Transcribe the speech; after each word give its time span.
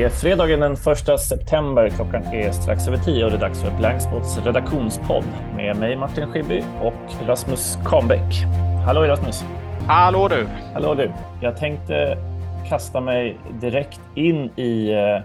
Det 0.00 0.04
är 0.06 0.10
fredagen 0.10 0.60
den 0.60 0.72
1 0.72 1.20
september. 1.20 1.88
Klockan 1.88 2.22
är 2.22 2.52
strax 2.52 2.88
över 2.88 2.98
tio 2.98 3.24
och 3.24 3.30
det 3.30 3.36
är 3.36 3.40
dags 3.40 3.62
för 3.62 3.76
Blankspots 3.76 4.38
redaktionspodd 4.38 5.24
med 5.56 5.76
mig 5.76 5.96
Martin 5.96 6.26
Schibbye 6.26 6.64
och 6.82 7.26
Rasmus 7.28 7.78
Kahnbäck. 7.84 8.44
Hallå 8.86 9.00
Rasmus! 9.00 9.44
Hallå 9.86 10.28
du! 10.28 10.46
Hallå 10.72 10.94
du! 10.94 11.12
Jag 11.42 11.56
tänkte 11.56 12.18
kasta 12.68 13.00
mig 13.00 13.38
direkt 13.60 14.00
in 14.14 14.50
i 14.58 14.90
eh, 14.90 15.20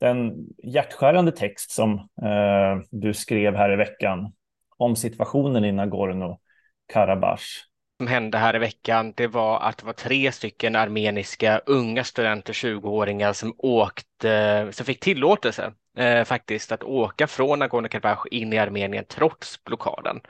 den 0.00 0.46
hjärtskärande 0.62 1.32
text 1.32 1.70
som 1.70 1.94
eh, 1.98 2.84
du 2.90 3.14
skrev 3.14 3.54
här 3.54 3.72
i 3.72 3.76
veckan 3.76 4.32
om 4.76 4.96
situationen 4.96 5.64
i 5.64 5.72
Nagorno-Karabach 5.72 7.44
som 8.02 8.06
hände 8.06 8.38
här 8.38 8.56
i 8.56 8.58
veckan, 8.58 9.12
det 9.16 9.26
var 9.26 9.60
att 9.60 9.78
det 9.78 9.86
var 9.86 9.92
tre 9.92 10.32
stycken 10.32 10.76
armeniska 10.76 11.58
unga 11.66 12.04
studenter, 12.04 12.52
20-åringar, 12.52 13.32
som 13.32 13.54
åkte, 13.58 14.68
som 14.72 14.86
fick 14.86 15.00
tillåtelse 15.00 15.72
eh, 15.96 16.24
faktiskt 16.24 16.72
att 16.72 16.82
åka 16.82 17.26
från 17.26 17.62
Nagorno-Karabach 17.62 18.26
in 18.30 18.52
i 18.52 18.58
Armenien 18.58 19.04
trots 19.08 19.64
blockaden. 19.64 20.20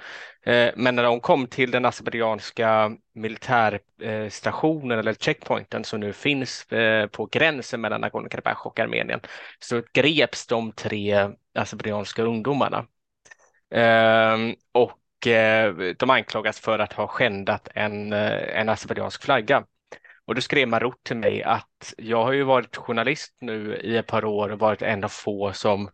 Eh, 0.43 0.71
men 0.77 0.97
när 0.97 1.03
de 1.03 1.21
kom 1.21 1.47
till 1.47 1.71
den 1.71 1.85
azerbajdzjanska 1.85 2.97
militärstationen 3.15 4.99
eller 4.99 5.15
checkpointen 5.15 5.85
som 5.85 6.01
nu 6.01 6.13
finns 6.13 6.73
eh, 6.73 7.07
på 7.07 7.27
gränsen 7.27 7.81
mellan 7.81 8.05
Nagorno-Karabach 8.05 8.67
och 8.67 8.81
Armenien 8.81 9.21
så 9.59 9.83
greps 9.93 10.47
de 10.47 10.73
tre 10.73 11.31
azerbajdzjanska 11.55 12.23
ungdomarna. 12.23 12.87
Ehm, 13.75 14.55
och 14.73 14.93
de 15.97 16.11
anklagas 16.11 16.61
för 16.61 16.79
att 16.79 16.93
ha 16.93 17.07
skändat 17.07 17.69
en, 17.75 18.13
eh, 18.13 18.59
en 18.59 18.69
azerbajdzjansk 18.69 19.23
flagga. 19.23 19.65
Och 20.25 20.35
då 20.35 20.41
skrev 20.41 20.69
Marot 20.69 21.05
till 21.05 21.17
mig 21.17 21.43
att 21.43 21.95
jag 21.97 22.25
har 22.25 22.33
ju 22.33 22.43
varit 22.43 22.77
journalist 22.77 23.37
nu 23.41 23.77
i 23.77 23.97
ett 23.97 24.07
par 24.07 24.25
år 24.25 24.49
och 24.49 24.59
varit 24.59 24.83
en 24.83 25.05
av 25.05 25.09
få 25.09 25.53
som, 25.53 25.91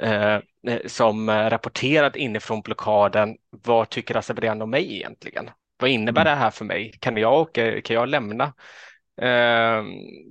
eh, 0.00 0.38
som 0.86 1.30
rapporterat 1.30 2.16
inifrån 2.16 2.60
blockaden. 2.60 3.36
Vad 3.50 3.88
tycker 3.88 4.16
Azerbajdzjan 4.16 4.62
om 4.62 4.70
mig 4.70 4.96
egentligen? 4.96 5.50
Vad 5.78 5.90
innebär 5.90 6.22
mm. 6.22 6.30
det 6.30 6.40
här 6.40 6.50
för 6.50 6.64
mig? 6.64 6.92
Kan 7.00 7.16
jag, 7.16 7.52
kan 7.84 7.96
jag 7.96 8.08
lämna 8.08 8.44
eh, 9.22 9.84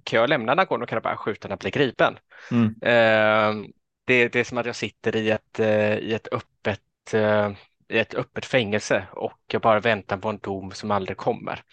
kan 0.04 0.20
jag 0.20 0.30
lämna 0.30 0.56
Nagorno-Karabach 0.56 1.30
utan 1.30 1.52
att 1.52 1.60
bli 1.60 1.72
gripen? 1.72 2.18
Mm. 2.52 2.66
Eh, 2.82 3.70
det, 4.06 4.28
det 4.28 4.40
är 4.40 4.44
som 4.44 4.58
att 4.58 4.66
jag 4.66 4.76
sitter 4.76 5.16
i 5.16 5.30
ett, 5.30 5.60
eh, 5.60 5.98
i 5.98 6.14
ett 6.14 6.28
öppet 6.32 6.82
ett 7.90 8.14
öppet 8.14 8.46
fängelse 8.46 9.08
och 9.12 9.56
bara 9.62 9.80
väntar 9.80 10.18
på 10.18 10.30
en 10.30 10.38
dom 10.38 10.72
som 10.72 10.92
aldrig 10.92 11.18
kommer. 11.18 11.64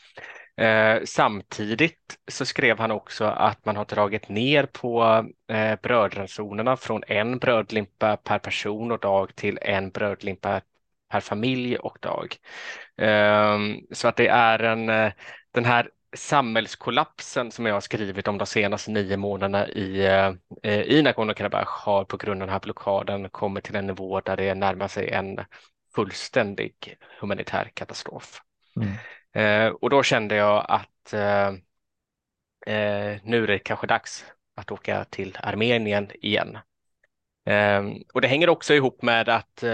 Eh, 0.57 1.03
samtidigt 1.05 2.19
så 2.31 2.45
skrev 2.45 2.79
han 2.79 2.91
också 2.91 3.25
att 3.25 3.65
man 3.65 3.77
har 3.77 3.85
dragit 3.85 4.29
ner 4.29 4.67
på 4.67 5.27
eh, 5.53 5.81
brödransonerna 5.83 6.77
från 6.77 7.03
en 7.07 7.39
brödlimpa 7.39 8.17
per 8.17 8.39
person 8.39 8.93
och 8.93 8.99
dag 9.01 9.35
till 9.37 9.59
en 9.63 9.91
brödlimpa 9.91 10.61
per 11.11 11.21
familj 11.21 11.77
och 11.77 11.99
dag. 12.01 12.37
Eh, 12.97 13.59
så 13.93 14.09
att 14.09 14.17
det 14.17 14.29
är 14.29 14.59
en, 14.59 14.89
eh, 14.89 15.13
den 15.53 15.65
här 15.65 15.91
samhällskollapsen 16.17 17.51
som 17.51 17.67
jag 17.67 17.75
har 17.75 17.81
skrivit 17.81 18.29
om 18.29 18.39
de 18.39 18.47
senaste 18.47 18.91
nio 18.91 19.17
månaderna 19.17 19.69
i, 19.69 20.07
eh, 20.63 20.81
i 20.81 21.03
Nagorno-Karabach 21.03 21.85
har 21.85 22.05
på 22.05 22.17
grund 22.17 22.43
av 22.43 22.47
den 22.47 22.53
här 22.53 22.61
blockaden 22.61 23.29
kommit 23.31 23.65
till 23.65 23.77
en 23.77 23.87
nivå 23.87 24.21
där 24.21 24.37
det 24.37 24.55
närmar 24.55 24.89
sig 24.89 25.11
en 25.11 25.41
fullständig 25.95 26.97
humanitär 27.21 27.71
katastrof. 27.75 28.43
Mm. 28.77 28.93
Eh, 29.33 29.73
och 29.73 29.91
då 29.91 30.03
kände 30.03 30.35
jag 30.35 30.67
att 30.69 31.13
eh, 31.13 31.49
eh, 32.67 33.21
nu 33.25 33.43
är 33.43 33.47
det 33.47 33.59
kanske 33.59 33.87
dags 33.87 34.25
att 34.57 34.71
åka 34.71 35.05
till 35.05 35.39
Armenien 35.43 36.11
igen. 36.15 36.59
Eh, 37.47 37.83
och 38.15 38.21
det 38.21 38.29
hänger 38.29 38.49
också 38.49 38.75
ihop 38.75 39.03
med 39.03 39.29
att 39.29 39.65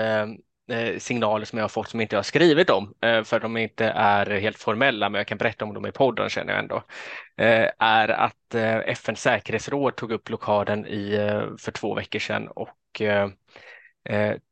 signaler 0.99 1.45
som 1.45 1.59
jag 1.59 1.65
har 1.65 1.69
fått 1.69 1.89
som 1.89 2.01
inte 2.01 2.17
jag 2.17 2.19
har 2.19 2.25
skrivit 2.25 2.71
om, 2.71 2.95
för 3.01 3.41
de 3.41 3.57
inte 3.57 3.85
är 3.87 4.27
helt 4.41 4.59
formella, 4.59 5.09
men 5.09 5.19
jag 5.19 5.27
kan 5.27 5.39
berätta 5.39 5.65
om 5.65 5.75
dem 5.75 5.87
i 5.87 5.93
podden 5.93 6.29
känner 6.29 6.53
jag 6.53 6.63
ändå, 6.63 6.83
är 7.79 8.09
att 8.09 8.55
FNs 8.85 9.21
säkerhetsråd 9.21 9.97
tog 9.97 10.13
upp 10.13 10.25
blockaden 10.25 10.87
i, 10.87 11.11
för 11.59 11.73
två 11.73 11.95
veckor 11.95 12.19
sedan 12.19 12.49
och 12.49 13.03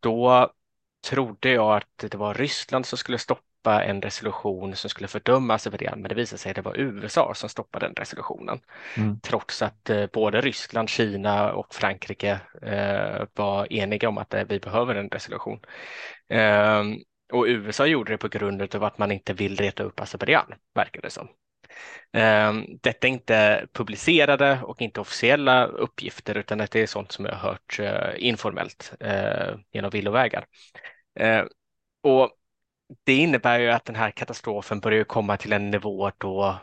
då 0.00 0.50
trodde 1.06 1.50
jag 1.50 1.76
att 1.76 2.10
det 2.10 2.14
var 2.14 2.34
Ryssland 2.34 2.86
som 2.86 2.98
skulle 2.98 3.18
stoppa 3.18 3.84
en 3.84 4.02
resolution 4.02 4.76
som 4.76 4.90
skulle 4.90 5.08
fördöma 5.08 5.54
Azerbajdzjan, 5.54 6.00
men 6.00 6.08
det 6.08 6.14
visade 6.14 6.38
sig 6.38 6.50
att 6.50 6.56
det 6.56 6.62
var 6.62 6.78
USA 6.78 7.34
som 7.34 7.48
stoppade 7.48 7.86
den 7.86 7.94
resolutionen. 7.94 8.60
Mm. 8.96 9.20
Trots 9.20 9.62
att 9.62 9.90
eh, 9.90 10.06
både 10.12 10.40
Ryssland, 10.40 10.88
Kina 10.88 11.52
och 11.52 11.74
Frankrike 11.74 12.40
eh, 12.62 13.26
var 13.34 13.72
eniga 13.72 14.08
om 14.08 14.18
att 14.18 14.34
eh, 14.34 14.44
vi 14.48 14.58
behöver 14.58 14.94
en 14.94 15.08
resolution. 15.08 15.60
Ehm, 16.28 16.96
och 17.32 17.44
USA 17.44 17.86
gjorde 17.86 18.12
det 18.12 18.18
på 18.18 18.28
grund 18.28 18.74
av 18.74 18.84
att 18.84 18.98
man 18.98 19.12
inte 19.12 19.32
vill 19.32 19.56
reta 19.56 19.82
upp 19.82 20.00
Azerbajdzjan, 20.00 20.54
verkar 20.74 21.02
det 21.02 21.10
som. 21.10 21.28
Ehm, 22.12 22.64
detta 22.82 23.06
är 23.06 23.10
inte 23.10 23.66
publicerade 23.72 24.60
och 24.62 24.82
inte 24.82 25.00
officiella 25.00 25.66
uppgifter 25.66 26.36
utan 26.36 26.58
det 26.58 26.76
är 26.76 26.86
sånt 26.86 27.12
som 27.12 27.24
jag 27.24 27.32
har 27.32 27.48
hört 27.48 27.80
informellt 28.18 28.92
genom 29.72 29.90
villovägar. 29.90 30.44
Eh, 31.16 31.44
och 32.02 32.30
det 33.04 33.14
innebär 33.14 33.58
ju 33.58 33.70
att 33.70 33.84
den 33.84 33.96
här 33.96 34.10
katastrofen 34.10 34.80
börjar 34.80 35.04
komma 35.04 35.36
till 35.36 35.52
en 35.52 35.70
nivå 35.70 36.10
då 36.18 36.58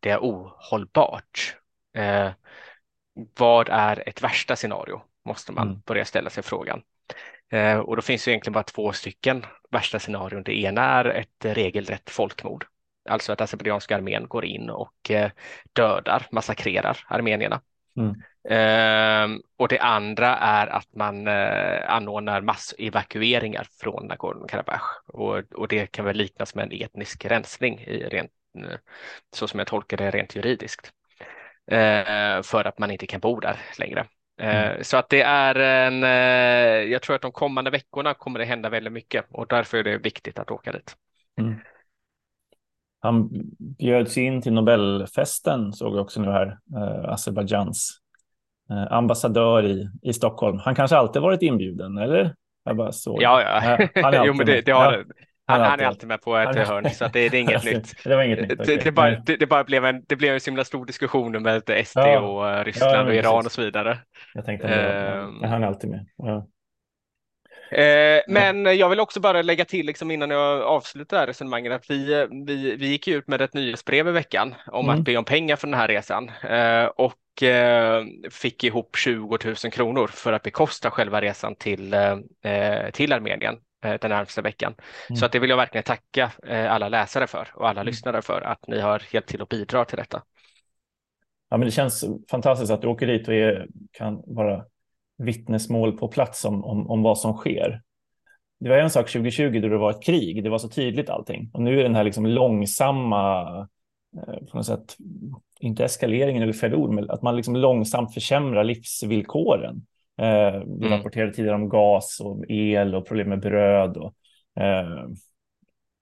det 0.00 0.10
är 0.10 0.18
ohållbart. 0.18 1.56
Eh, 1.96 2.30
vad 3.38 3.68
är 3.68 4.08
ett 4.08 4.22
värsta 4.22 4.56
scenario? 4.56 5.02
Måste 5.24 5.52
man 5.52 5.68
mm. 5.68 5.80
börja 5.86 6.04
ställa 6.04 6.30
sig 6.30 6.42
frågan. 6.42 6.82
Eh, 7.50 7.78
och 7.78 7.96
då 7.96 8.02
finns 8.02 8.24
det 8.24 8.30
egentligen 8.30 8.52
bara 8.52 8.64
två 8.64 8.92
stycken 8.92 9.46
värsta 9.70 9.98
scenarion. 9.98 10.42
Det 10.42 10.60
ena 10.60 10.82
är 10.82 11.04
ett 11.04 11.44
regelrätt 11.44 12.10
folkmord, 12.10 12.66
alltså 13.08 13.32
att 13.32 13.40
azerbajdzjanska 13.40 13.96
armén 13.96 14.28
går 14.28 14.44
in 14.44 14.70
och 14.70 15.10
eh, 15.10 15.30
dödar, 15.72 16.26
massakrerar 16.30 16.98
armenierna. 17.08 17.60
Mm. 17.96 18.14
Ehm, 18.48 19.40
och 19.56 19.68
det 19.68 19.78
andra 19.78 20.36
är 20.36 20.66
att 20.66 20.94
man 20.94 21.26
eh, 21.26 21.90
anordnar 21.90 22.40
massevakueringar 22.40 23.66
från 23.80 24.10
Nagorno-Karabach 24.10 24.82
och, 25.06 25.52
och 25.54 25.68
det 25.68 25.86
kan 25.86 26.04
väl 26.04 26.16
liknas 26.16 26.54
med 26.54 26.62
en 26.64 26.82
etnisk 26.82 27.24
rensning 27.24 27.80
i 27.80 28.04
rent, 28.04 28.30
eh, 28.58 28.78
så 29.34 29.48
som 29.48 29.58
jag 29.58 29.66
tolkar 29.66 29.96
det 29.96 30.10
rent 30.10 30.36
juridiskt. 30.36 30.92
Eh, 31.70 32.42
för 32.42 32.64
att 32.64 32.78
man 32.78 32.90
inte 32.90 33.06
kan 33.06 33.20
bo 33.20 33.40
där 33.40 33.56
längre. 33.78 34.06
Mm. 34.40 34.84
Så 34.84 34.96
att 34.96 35.08
det 35.08 35.22
är 35.22 35.54
en, 35.54 36.02
jag 36.90 37.02
tror 37.02 37.16
att 37.16 37.22
de 37.22 37.32
kommande 37.32 37.70
veckorna 37.70 38.14
kommer 38.14 38.38
det 38.38 38.44
hända 38.44 38.68
väldigt 38.68 38.92
mycket 38.92 39.24
och 39.30 39.46
därför 39.46 39.78
är 39.78 39.82
det 39.82 39.98
viktigt 39.98 40.38
att 40.38 40.50
åka 40.50 40.72
dit. 40.72 40.96
Mm. 41.40 41.54
Han 43.04 43.28
bjöds 43.78 44.18
in 44.18 44.42
till 44.42 44.52
Nobelfesten 44.52 45.72
såg 45.72 45.94
jag 45.94 46.00
också 46.00 46.20
nu 46.20 46.30
här, 46.30 46.58
eh, 46.76 47.12
Azerbajdzjans 47.12 47.98
eh, 48.70 48.92
ambassadör 48.92 49.66
i, 49.66 49.88
i 50.02 50.12
Stockholm. 50.12 50.58
Han 50.58 50.74
kanske 50.74 50.96
alltid 50.96 51.22
varit 51.22 51.42
inbjuden, 51.42 51.98
eller? 51.98 52.34
Jag 52.64 52.76
bara 52.76 52.92
såg. 52.92 53.22
Ja, 53.22 53.42
ja. 53.42 53.88
Han 54.02 54.14
är 54.14 54.24
jo, 54.26 54.34
men 54.34 54.46
det, 54.46 54.60
det 54.60 54.72
har, 54.72 54.92
ja. 54.92 55.04
Han, 55.46 55.60
han, 55.60 55.80
är 55.80 55.84
alltid 55.84 56.08
med 56.08 56.20
på 56.20 56.36
ett 56.36 56.46
han, 56.46 56.66
hörn, 56.66 56.90
så 56.90 57.04
det, 57.04 57.28
det, 57.28 57.36
är 57.36 57.40
inget 57.40 57.64
nytt. 57.74 58.04
Det 58.04 58.16
var 58.16 58.22
inget 58.22 58.40
nytt. 58.40 58.60
Okay. 58.60 58.76
Det, 58.76 58.84
det, 58.84 58.92
bara, 58.92 59.10
det, 59.10 59.36
det, 59.36 59.46
bara 59.46 59.64
blev 59.64 59.84
en, 59.84 60.04
det 60.06 60.16
blev 60.16 60.34
en 60.34 60.40
så 60.40 60.50
himla 60.50 60.64
stor 60.64 60.86
diskussion 60.86 61.42
med 61.42 61.62
SD 61.86 61.98
ja. 61.98 62.20
och 62.20 62.58
uh, 62.58 62.64
Ryssland 62.64 62.94
ja, 62.96 63.04
och 63.04 63.14
Iran 63.14 63.34
precis. 63.34 63.46
och 63.46 63.52
så 63.52 63.62
vidare. 63.62 63.98
Jag 64.34 64.44
tänkte, 64.44 64.66
uh, 64.66 65.48
han 65.48 65.62
är 65.62 65.66
alltid 65.66 65.90
med. 65.90 66.06
Ja. 66.16 66.46
Eh, 67.70 68.20
men 68.28 68.78
jag 68.78 68.88
vill 68.88 69.00
också 69.00 69.20
bara 69.20 69.42
lägga 69.42 69.64
till 69.64 69.86
liksom 69.86 70.10
innan 70.10 70.30
jag 70.30 70.62
avslutar 70.62 71.16
det 71.16 71.20
här 71.20 71.26
resonemanget 71.26 71.72
att 71.72 71.90
vi, 71.90 72.26
vi, 72.46 72.76
vi 72.76 72.86
gick 72.86 73.08
ut 73.08 73.28
med 73.28 73.40
ett 73.40 73.54
nyhetsbrev 73.54 74.08
i 74.08 74.12
veckan 74.12 74.54
om 74.66 74.84
mm. 74.84 74.98
att 74.98 75.04
be 75.04 75.16
om 75.16 75.24
pengar 75.24 75.56
för 75.56 75.66
den 75.66 75.74
här 75.74 75.88
resan 75.88 76.30
eh, 76.48 76.84
och 76.84 77.42
eh, 77.42 78.04
fick 78.30 78.64
ihop 78.64 78.96
20 78.96 79.38
000 79.44 79.54
kronor 79.54 80.06
för 80.06 80.32
att 80.32 80.42
bekosta 80.42 80.90
själva 80.90 81.20
resan 81.20 81.54
till, 81.54 81.94
eh, 81.94 82.90
till 82.92 83.12
Armenien 83.12 83.54
eh, 83.84 83.94
den 84.00 84.10
närmaste 84.10 84.42
veckan. 84.42 84.74
Mm. 85.08 85.16
Så 85.16 85.26
att 85.26 85.32
det 85.32 85.38
vill 85.38 85.50
jag 85.50 85.56
verkligen 85.56 85.84
tacka 85.84 86.32
eh, 86.46 86.72
alla 86.72 86.88
läsare 86.88 87.26
för 87.26 87.48
och 87.54 87.68
alla 87.68 87.80
mm. 87.80 87.86
lyssnare 87.90 88.22
för 88.22 88.40
att 88.40 88.66
ni 88.66 88.80
har 88.80 89.02
hjälpt 89.10 89.28
till 89.28 89.42
att 89.42 89.48
bidra 89.48 89.84
till 89.84 89.98
detta. 89.98 90.22
Ja, 91.50 91.56
men 91.56 91.66
det 91.66 91.72
känns 91.72 92.04
fantastiskt 92.30 92.70
att 92.70 92.82
du 92.82 92.86
åker 92.86 93.06
dit 93.06 93.28
och 93.28 93.34
är, 93.34 93.66
kan 93.92 94.22
vara 94.26 94.64
vittnesmål 95.18 95.98
på 95.98 96.08
plats 96.08 96.44
om, 96.44 96.64
om, 96.64 96.90
om 96.90 97.02
vad 97.02 97.18
som 97.18 97.32
sker. 97.34 97.82
Det 98.60 98.68
var 98.68 98.76
en 98.76 98.90
sak 98.90 99.12
2020 99.12 99.60
då 99.60 99.68
det 99.68 99.78
var 99.78 99.90
ett 99.90 100.02
krig, 100.02 100.44
det 100.44 100.50
var 100.50 100.58
så 100.58 100.68
tydligt 100.68 101.10
allting. 101.10 101.50
Och 101.52 101.62
nu 101.62 101.80
är 101.80 101.82
den 101.82 101.94
här 101.94 102.04
liksom 102.04 102.26
långsamma, 102.26 103.40
eh, 104.16 104.46
på 104.50 104.56
något 104.56 104.66
sätt, 104.66 104.96
inte 105.60 105.84
eskaleringen 105.84 106.42
eller 106.42 106.52
fel 106.52 106.74
ord, 106.74 106.90
men 106.90 107.10
att 107.10 107.22
man 107.22 107.36
liksom 107.36 107.56
långsamt 107.56 108.14
försämrar 108.14 108.64
livsvillkoren. 108.64 109.86
Eh, 110.18 110.62
vi 110.66 110.86
mm. 110.86 110.90
rapporterade 110.90 111.32
tidigare 111.32 111.56
om 111.56 111.68
gas 111.68 112.20
och 112.20 112.44
el 112.48 112.94
och 112.94 113.06
problem 113.06 113.28
med 113.28 113.40
bröd. 113.40 113.96
Och, 113.96 114.14
eh, 114.62 115.08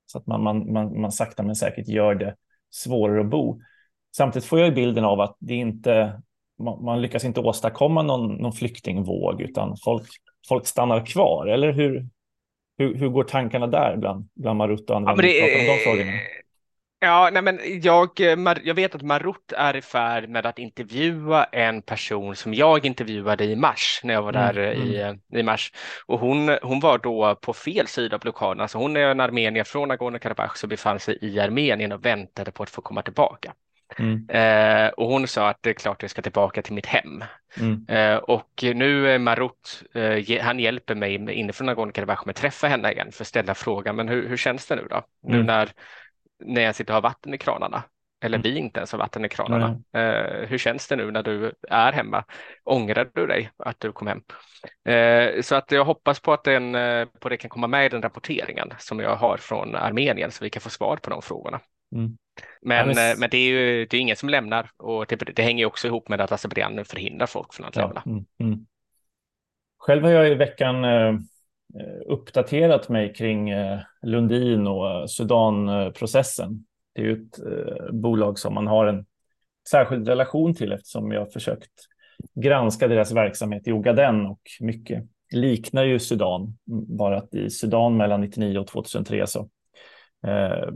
så 0.06 0.18
att 0.18 0.26
man, 0.26 0.42
man, 0.42 0.72
man, 0.72 1.00
man 1.00 1.12
sakta 1.12 1.42
men 1.42 1.56
säkert 1.56 1.88
gör 1.88 2.14
det 2.14 2.34
svårare 2.70 3.20
att 3.20 3.30
bo. 3.30 3.60
Samtidigt 4.16 4.48
får 4.48 4.60
jag 4.60 4.74
bilden 4.74 5.04
av 5.04 5.20
att 5.20 5.36
det 5.38 5.54
inte 5.54 6.22
man, 6.64 6.84
man, 6.84 7.02
lyckas 7.02 7.24
inte 7.24 7.40
åstadkomma 7.40 8.02
någon, 8.02 8.34
någon 8.34 8.52
flyktingvåg 8.52 9.40
utan 9.40 9.76
folk, 9.84 10.08
folk 10.48 10.66
stannar 10.66 11.06
kvar. 11.06 11.46
Eller 11.46 11.72
hur, 11.72 12.06
hur, 12.78 12.94
hur 12.94 13.08
går 13.08 13.24
tankarna 13.24 13.66
där 13.66 13.96
bland, 13.96 14.28
bland 14.34 14.58
Marut 14.58 14.90
och 14.90 14.96
andra? 14.96 15.12
Ja, 15.12 15.22
det, 15.22 15.60
om 15.60 15.66
de 15.66 15.84
frågorna? 15.84 16.12
Ja, 17.04 17.30
nej 17.32 17.42
men 17.42 17.60
jag, 17.82 18.20
eh, 18.20 18.54
jag 18.64 18.74
vet 18.74 18.94
att 18.94 19.02
Marut 19.02 19.52
är 19.56 19.76
i 19.76 19.82
färd 19.82 20.28
med 20.28 20.46
att 20.46 20.58
intervjua 20.58 21.44
en 21.44 21.82
person 21.82 22.36
som 22.36 22.54
jag 22.54 22.86
intervjuade 22.86 23.44
i 23.44 23.56
mars 23.56 24.00
när 24.04 24.14
jag 24.14 24.22
var 24.22 24.32
där 24.32 24.58
mm, 24.58 24.88
i, 24.88 25.00
mm. 25.00 25.20
Eh, 25.32 25.40
i 25.40 25.42
mars. 25.42 25.72
Och 26.06 26.20
hon, 26.20 26.58
hon 26.62 26.80
var 26.80 26.98
då 26.98 27.34
på 27.34 27.52
fel 27.52 27.86
sida 27.86 28.16
av 28.16 28.20
blockaden. 28.20 28.60
Alltså 28.60 28.78
hon 28.78 28.96
är 28.96 29.00
en 29.00 29.20
armenier 29.20 29.64
från 29.64 29.90
Nagorno-Karabach 29.90 30.54
som 30.54 30.68
befann 30.68 31.00
sig 31.00 31.18
i 31.20 31.40
Armenien 31.40 31.92
och 31.92 32.04
väntade 32.04 32.52
på 32.52 32.62
att 32.62 32.70
få 32.70 32.82
komma 32.82 33.02
tillbaka. 33.02 33.52
Mm. 33.98 34.28
Eh, 34.28 34.88
och 34.88 35.08
hon 35.08 35.28
sa 35.28 35.48
att 35.48 35.58
det 35.60 35.70
är 35.70 35.74
klart 35.74 36.02
jag 36.02 36.10
ska 36.10 36.22
tillbaka 36.22 36.62
till 36.62 36.74
mitt 36.74 36.86
hem. 36.86 37.24
Mm. 37.60 37.86
Eh, 37.88 38.16
och 38.16 38.50
nu 38.62 39.10
är 39.10 39.18
Marut, 39.18 39.82
eh, 39.94 40.42
han 40.42 40.58
hjälper 40.58 40.94
mig 40.94 41.14
inifrån 41.14 41.68
Nagorno-Karabach 41.68 42.22
med 42.26 42.30
att 42.30 42.36
träffa 42.36 42.66
henne 42.66 42.92
igen 42.92 43.12
för 43.12 43.24
att 43.24 43.28
ställa 43.28 43.54
frågan, 43.54 43.96
men 43.96 44.08
hur, 44.08 44.28
hur 44.28 44.36
känns 44.36 44.66
det 44.66 44.76
nu 44.76 44.86
då? 44.90 45.02
Nu 45.22 45.34
mm. 45.34 45.46
när 45.46 45.72
när 46.44 46.62
jag 46.62 46.74
sitter 46.74 46.92
och 46.92 46.94
har 46.94 47.02
vatten 47.02 47.34
i 47.34 47.38
kranarna 47.38 47.82
eller 48.22 48.38
mm. 48.38 48.52
vi 48.52 48.58
inte 48.58 48.80
ens 48.80 48.92
har 48.92 48.98
vatten 48.98 49.24
i 49.24 49.28
kranarna. 49.28 49.68
Uh, 49.96 50.46
hur 50.46 50.58
känns 50.58 50.88
det 50.88 50.96
nu 50.96 51.10
när 51.10 51.22
du 51.22 51.52
är 51.68 51.92
hemma? 51.92 52.24
Ångrar 52.64 53.10
du 53.14 53.26
dig 53.26 53.50
att 53.58 53.80
du 53.80 53.92
kom 53.92 54.06
hem? 54.06 54.22
Uh, 54.88 55.42
så 55.42 55.54
att 55.54 55.72
jag 55.72 55.84
hoppas 55.84 56.20
på 56.20 56.32
att 56.32 56.44
den, 56.44 56.74
uh, 56.74 57.06
på 57.20 57.28
det 57.28 57.36
kan 57.36 57.50
komma 57.50 57.66
med 57.66 57.86
i 57.86 57.88
den 57.88 58.02
rapporteringen 58.02 58.72
som 58.78 59.00
jag 59.00 59.16
har 59.16 59.36
från 59.36 59.76
Armenien 59.76 60.30
så 60.30 60.44
vi 60.44 60.50
kan 60.50 60.60
få 60.60 60.70
svar 60.70 60.96
på 60.96 61.10
de 61.10 61.22
frågorna. 61.22 61.60
Mm. 61.92 62.16
Men, 62.62 62.86
men... 62.86 63.20
men 63.20 63.30
det 63.30 63.36
är 63.36 63.48
ju 63.48 63.86
det 63.86 63.96
är 63.96 64.00
ingen 64.00 64.16
som 64.16 64.28
lämnar 64.28 64.70
och 64.76 65.06
det, 65.08 65.16
det 65.16 65.42
hänger 65.42 65.66
också 65.66 65.86
ihop 65.86 66.08
med 66.08 66.20
att 66.20 66.32
Azerbajdzjan 66.32 66.84
förhindrar 66.84 67.26
folk 67.26 67.54
från 67.54 67.66
att 67.66 67.76
ja. 67.76 67.82
lämna. 67.82 68.02
Mm. 68.06 68.24
Mm. 68.38 68.66
Själv 69.78 70.04
har 70.04 70.10
jag 70.10 70.30
i 70.30 70.34
veckan 70.34 70.84
Eh, 71.80 72.12
uppdaterat 72.12 72.88
mig 72.88 73.14
kring 73.14 73.50
eh, 73.50 73.80
Lundin 74.02 74.66
och 74.66 74.90
eh, 74.90 75.06
Sudanprocessen. 75.06 76.64
Det 76.94 77.00
är 77.00 77.04
ju 77.04 77.12
ett 77.12 77.38
bolag 77.92 78.38
som 78.38 78.54
man 78.54 78.66
har 78.66 78.86
en 78.86 79.06
särskild 79.70 80.08
relation 80.08 80.54
till 80.54 80.72
eftersom 80.72 81.12
jag 81.12 81.20
har 81.20 81.26
försökt 81.26 81.70
granska 82.34 82.88
deras 82.88 83.12
verksamhet 83.12 83.68
i 83.68 83.72
Ogaden 83.72 84.26
och 84.26 84.40
mycket 84.60 85.04
liknar 85.30 85.84
ju 85.84 85.98
Sudan. 85.98 86.58
Bara 86.98 87.16
att 87.18 87.34
i 87.34 87.50
Sudan 87.50 87.96
mellan 87.96 88.20
99 88.20 88.58
och 88.58 88.66
2003 88.66 89.26
så 89.26 89.48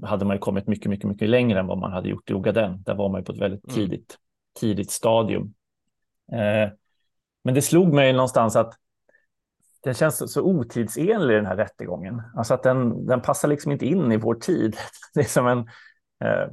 hade 0.02 0.25
man 0.25 0.37
ju 0.37 0.40
kommit 0.40 0.66
mycket, 0.66 0.90
mycket, 0.90 1.08
mycket 1.08 1.28
längre 1.28 1.60
än 1.60 1.66
vad 1.66 1.78
man 1.78 1.93
hade 1.93 2.08
gjort 2.08 2.31
i 2.31 2.34
Ogaden. 2.34 2.82
Där 2.82 2.94
var 2.94 3.08
man 3.08 3.20
ju 3.20 3.25
på 3.25 3.32
ett 3.32 3.40
väldigt 3.40 3.64
mm. 3.64 3.75
tidigt, 3.75 4.16
tidigt 4.60 4.90
stadium. 4.90 5.54
men 7.44 7.54
det 7.54 7.62
slog 7.62 7.93
mig 7.93 8.12
någonstans 8.12 8.56
att 8.56 8.75
den 9.87 9.94
känns 9.94 10.32
så 10.32 10.43
otidsenlig 10.43 11.37
den 11.37 11.46
här 11.46 11.56
rättegången. 11.56 12.22
Alltså 12.34 12.54
att 12.54 12.62
den, 12.62 13.06
den 13.06 13.22
passar 13.22 13.48
liksom 13.48 13.72
inte 13.72 13.87
in 13.87 14.12
i 14.12 14.16
vår 14.16 14.34
tid. 14.34 14.76
Det 15.14 15.20
är 15.20 15.25
som 15.25 15.46
en, 15.46 15.58
eh, 16.25 16.52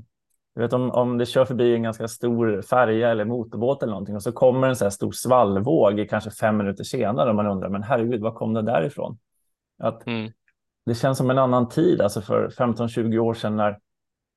du 0.56 0.62
vet 0.62 0.74
om, 0.74 0.92
om 0.92 1.18
det 1.18 1.26
kör 1.26 1.46
förbi 1.46 1.76
en 1.76 1.84
ganska 1.84 2.08
stor 2.08 2.62
färja 2.62 3.12
eller 3.12 3.26
motorbåt 3.26 3.84
eller 3.84 3.92
någonting 3.92 4.16
och 4.16 4.24
så 4.24 4.32
kommer 4.32 4.68
en 4.68 4.76
så 4.76 4.86
här 4.86 4.90
stor 4.90 5.12
svallvåg 5.12 6.08
kanske 6.10 6.32
fem 6.32 6.58
minuter 6.58 6.84
senare 6.84 7.30
och 7.30 7.36
man 7.36 7.48
undrar, 7.48 7.70
men 7.70 7.84
herregud, 7.84 8.22
var 8.22 8.32
kom 8.32 8.54
det 8.54 8.62
därifrån? 8.62 9.18
Att 9.80 10.08
mm. 10.08 10.32
Det 10.86 10.96
känns 10.96 11.18
som 11.18 11.30
en 11.30 11.38
annan 11.38 11.70
tid, 11.70 12.02
alltså 12.02 12.22
för 12.22 12.50
15-20 12.50 13.18
år 13.18 13.34
sedan 13.34 13.56
när 13.56 13.80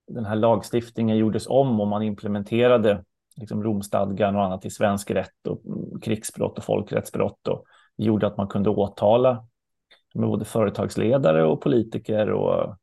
den 0.08 0.24
här 0.24 0.36
lagstiftningen 0.36 1.16
gjordes 1.16 1.46
om 1.46 1.80
och 1.80 1.86
man 1.86 2.02
implementerade 2.02 3.04
liksom 3.36 3.62
Romstadgan 3.62 4.36
och 4.36 4.44
annat 4.44 4.64
i 4.64 4.70
svensk 4.70 5.10
rätt 5.10 5.46
och 5.48 5.62
krigsbrott 6.02 6.58
och 6.58 6.64
folkrättsbrott. 6.64 7.48
Och 7.48 7.64
gjorde 7.96 8.26
att 8.26 8.36
man 8.36 8.48
kunde 8.48 8.70
åtala 8.70 9.46
med 10.14 10.28
både 10.28 10.44
företagsledare 10.44 11.44
och 11.44 11.60
politiker 11.60 12.30
och 12.30 12.76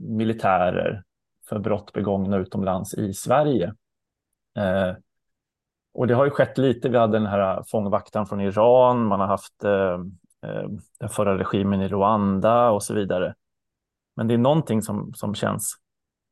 militärer 0.00 1.02
för 1.48 1.58
brott 1.58 1.92
begångna 1.92 2.36
utomlands 2.36 2.94
i 2.94 3.14
Sverige. 3.14 3.74
Eh, 4.58 4.92
och 5.94 6.06
det 6.06 6.14
har 6.14 6.24
ju 6.24 6.30
skett 6.30 6.58
lite. 6.58 6.88
Vi 6.88 6.98
hade 6.98 7.18
den 7.18 7.26
här 7.26 7.62
fångvaktaren 7.66 8.26
från 8.26 8.40
Iran, 8.40 9.04
man 9.04 9.20
har 9.20 9.26
haft 9.26 9.64
eh, 9.64 9.98
den 11.00 11.08
förra 11.08 11.38
regimen 11.38 11.80
i 11.80 11.88
Rwanda 11.88 12.70
och 12.70 12.82
så 12.82 12.94
vidare. 12.94 13.34
Men 14.16 14.28
det 14.28 14.34
är 14.34 14.38
någonting 14.38 14.82
som, 14.82 15.14
som 15.14 15.34
känns 15.34 15.74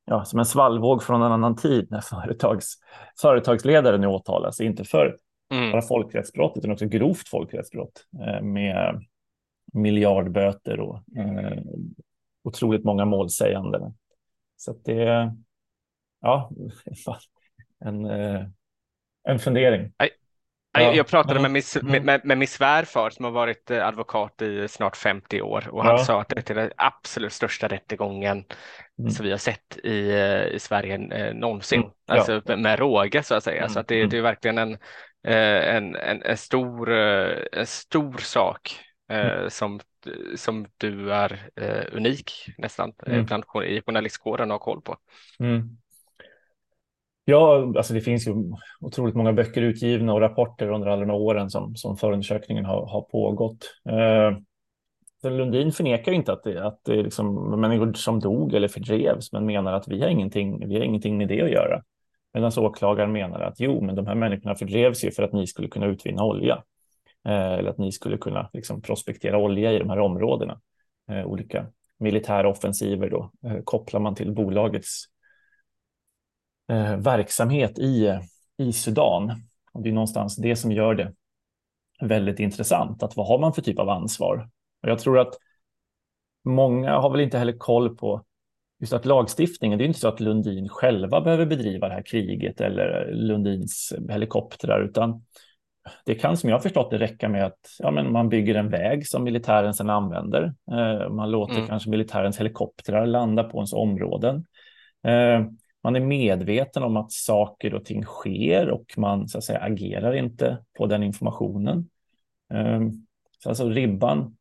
ja, 0.05 0.25
som 0.25 0.39
en 0.39 0.45
svallvåg 0.45 1.03
från 1.03 1.23
en 1.23 1.33
annan 1.33 1.57
tid 1.57 1.87
när 1.91 2.01
företags, 2.01 2.75
företagsledare 3.21 3.99
nu 3.99 4.07
åtalas, 4.07 4.61
inte 4.61 4.85
för 4.85 5.17
Mm. 5.51 5.73
Bara 5.73 5.83
folkrättsbrott 5.83 6.57
utan 6.57 6.71
också 6.71 6.87
grovt 6.87 7.29
folkrättsbrott 7.29 8.07
eh, 8.27 8.43
med 8.43 9.05
miljardböter 9.73 10.81
och 10.81 10.97
eh, 11.17 11.63
otroligt 12.43 12.85
många 12.85 13.05
målsägande. 13.05 13.93
Så 14.57 14.71
att 14.71 14.85
det 14.85 15.35
ja, 16.21 16.51
en, 17.85 18.05
eh, 18.05 18.47
en 19.23 19.39
fundering. 19.39 19.93
Ja. 20.83 20.95
Jag 20.95 21.07
pratade 21.07 21.41
med 21.41 21.51
min, 21.51 21.63
mm. 21.83 22.05
med, 22.05 22.25
med 22.25 22.39
min 22.39 22.49
svärfar 22.49 23.11
som 23.11 23.25
har 23.25 23.33
varit 23.33 23.71
eh, 23.71 23.87
advokat 23.87 24.43
i 24.43 24.69
snart 24.69 24.97
50 24.97 25.43
år 25.43 25.69
och 25.71 25.85
han 25.85 25.97
ja. 25.97 26.05
sa 26.05 26.21
att 26.21 26.29
det 26.29 26.51
är 26.51 26.55
den 26.55 26.71
absolut 26.77 27.33
största 27.33 27.69
rättegången 27.69 28.45
mm. 28.99 29.11
som 29.11 29.25
vi 29.25 29.31
har 29.31 29.39
sett 29.39 29.79
i, 29.85 30.11
eh, 30.11 30.47
i 30.47 30.59
Sverige 30.59 30.95
eh, 30.95 31.35
någonsin. 31.35 31.81
Mm. 31.81 31.93
Ja. 32.07 32.15
Alltså 32.15 32.57
med 32.57 32.79
råge 32.79 33.23
så 33.23 33.35
att 33.35 33.45
säga. 33.45 33.61
Mm. 33.61 33.71
Så 33.71 33.81
att 33.81 33.89
det, 33.89 33.99
mm. 33.99 34.11
det 34.11 34.19
är 34.19 34.23
verkligen 34.23 34.59
en, 34.59 34.79
Eh, 35.27 35.77
en, 35.77 35.97
en, 35.97 36.23
en, 36.23 36.37
stor, 36.37 36.91
en 36.93 37.67
stor 37.67 38.19
sak 38.19 38.81
eh, 39.11 39.39
mm. 39.39 39.51
som, 39.51 39.81
som 40.37 40.67
du 40.77 41.13
är 41.13 41.51
unik 41.93 42.33
nästan 42.59 42.93
mm. 43.07 43.25
bland 43.25 43.45
i 43.65 43.83
journalistkåren 43.87 44.51
att 44.51 44.55
ha 44.55 44.65
koll 44.65 44.81
på. 44.83 44.97
Mm. 45.39 45.79
Ja, 47.29 47.73
alltså 47.77 47.95
det 47.95 48.01
finns 48.01 48.27
ju 48.29 48.35
otroligt 48.81 49.15
många 49.15 49.33
böcker 49.33 49.63
utgivna 49.63 50.15
och 50.15 50.21
rapporter 50.21 50.71
under 50.71 50.87
alla 50.87 51.01
de 51.01 51.11
här 51.11 51.19
åren 51.19 51.51
som, 51.51 51.77
som 51.77 51.97
förundersökningen 51.97 52.65
har, 52.65 52.87
har 52.87 53.03
pågått. 53.03 53.71
Eh, 53.89 55.31
Lundin 55.31 55.73
förnekar 55.73 56.13
inte 56.13 56.33
att 56.33 56.43
det, 56.43 56.67
att 56.67 56.81
det 56.85 56.93
är 56.93 57.03
liksom 57.03 57.61
människor 57.61 57.93
som 57.93 58.21
dog 58.21 58.55
eller 58.55 58.69
fördrevs, 58.69 59.33
men 59.33 59.47
menar 59.47 59.73
att 59.73 59.89
vi 59.89 60.01
har 60.01 60.09
ingenting, 60.09 60.69
vi 60.69 60.75
har 60.75 60.85
ingenting 60.85 61.19
med 61.19 61.29
det 61.29 61.43
att 61.43 61.51
göra. 61.51 61.83
Medan 62.35 62.53
åklagaren 62.57 63.13
menar 63.13 63.41
att 63.41 63.61
jo, 63.61 63.81
men 63.81 63.95
de 63.95 64.07
här 64.07 64.15
människorna 64.15 64.55
fördrevs 64.55 65.05
ju 65.05 65.11
för 65.11 65.23
att 65.23 65.33
ni 65.33 65.47
skulle 65.47 65.69
kunna 65.69 65.87
utvinna 65.87 66.25
olja. 66.25 66.63
Eh, 67.29 67.53
eller 67.53 67.71
att 67.71 67.79
ni 67.79 67.93
skulle 67.93 68.19
kunna 68.19 68.51
liksom, 68.53 68.83
prospektera 68.83 69.39
olja 69.39 69.73
i 69.73 69.79
de 69.79 69.91
här 69.91 69.99
områdena. 69.99 70.61
Eh, 71.11 71.27
olika 71.27 71.67
militära 71.99 72.49
offensiver 72.49 73.11
då 73.11 73.31
eh, 73.47 73.59
kopplar 73.65 74.01
man 74.01 74.15
till 74.15 74.33
bolagets 74.33 75.05
eh, 76.69 76.97
verksamhet 76.97 77.79
i, 77.79 78.19
i 78.59 78.73
Sudan. 78.73 79.43
Och 79.73 79.83
det 79.83 79.89
är 79.89 79.93
någonstans 79.93 80.37
det 80.37 80.57
som 80.57 80.73
gör 80.73 80.95
det 80.95 81.13
väldigt 82.01 82.41
intressant. 82.41 83.03
Att 83.03 83.17
vad 83.17 83.27
har 83.27 83.39
man 83.39 83.53
för 83.53 83.63
typ 83.63 83.79
av 83.79 83.89
ansvar? 83.89 84.49
Och 84.83 84.89
jag 84.89 84.99
tror 84.99 85.19
att 85.19 85.35
många 86.45 86.99
har 86.99 87.11
väl 87.11 87.21
inte 87.21 87.39
heller 87.39 87.59
koll 87.59 87.97
på 87.97 88.25
just 88.81 88.93
att 88.93 89.05
lagstiftningen, 89.05 89.79
det 89.79 89.85
är 89.85 89.87
inte 89.87 90.01
så 90.01 90.09
att 90.09 90.21
Lundin 90.21 90.69
själva 90.69 91.21
behöver 91.21 91.47
bedriva 91.47 91.89
det 91.89 91.95
här 91.95 92.03
kriget 92.03 92.61
eller 92.61 93.11
Lundins 93.13 93.93
helikoptrar, 94.09 94.81
utan 94.81 95.25
det 96.05 96.15
kan 96.15 96.37
som 96.37 96.51
jag 96.51 96.63
förstått 96.63 96.91
det 96.91 96.99
räcka 96.99 97.29
med 97.29 97.47
att 97.47 97.77
ja, 97.79 97.91
men 97.91 98.13
man 98.13 98.29
bygger 98.29 98.55
en 98.55 98.69
väg 98.69 99.09
som 99.09 99.25
militären 99.25 99.75
sedan 99.75 99.91
använder. 99.91 100.55
Eh, 100.71 101.11
man 101.11 101.31
låter 101.31 101.55
mm. 101.55 101.67
kanske 101.67 101.91
militärens 101.91 102.41
helikoptrar 102.41 103.07
landa 103.07 103.45
på 103.45 103.59
ens 103.59 103.73
områden. 103.73 104.45
Eh, 105.07 105.41
man 105.87 105.97
är 105.97 106.01
medveten 106.01 106.83
om 106.83 106.97
att 106.97 107.13
saker 107.13 107.75
och 107.75 107.85
ting 107.85 108.05
sker 108.05 108.71
och 108.71 108.95
man 108.97 109.29
så 109.29 109.39
att 109.39 109.45
säga 109.45 109.59
agerar 109.59 110.13
inte 110.13 110.59
på 110.79 110.87
den 110.87 111.03
informationen. 111.03 111.89
Eh, 112.55 112.81
så 113.39 113.49
alltså 113.49 113.69
ribban 113.69 114.37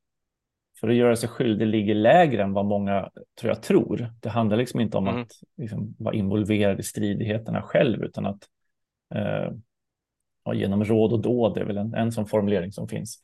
för 0.79 0.87
att 0.87 0.95
göra 0.95 1.15
sig 1.15 1.29
skyldig 1.29 1.67
ligger 1.67 1.95
lägre 1.95 2.43
än 2.43 2.53
vad 2.53 2.65
många 2.65 3.09
tror 3.39 3.51
jag 3.51 3.63
tror. 3.63 4.13
Det 4.21 4.29
handlar 4.29 4.57
liksom 4.57 4.79
inte 4.79 4.97
om 4.97 5.07
mm. 5.07 5.21
att 5.21 5.31
liksom, 5.57 5.95
vara 5.99 6.15
involverad 6.15 6.79
i 6.79 6.83
stridigheterna 6.83 7.61
själv, 7.61 8.03
utan 8.03 8.25
att 8.25 8.43
eh, 9.15 9.51
ja, 10.45 10.53
genom 10.53 10.83
råd 10.83 11.13
och 11.13 11.21
dåd, 11.21 11.55
det 11.55 11.61
är 11.61 11.65
väl 11.65 11.77
en, 11.77 11.93
en 11.93 12.11
sån 12.11 12.25
formulering 12.25 12.71
som 12.71 12.87
finns. 12.87 13.23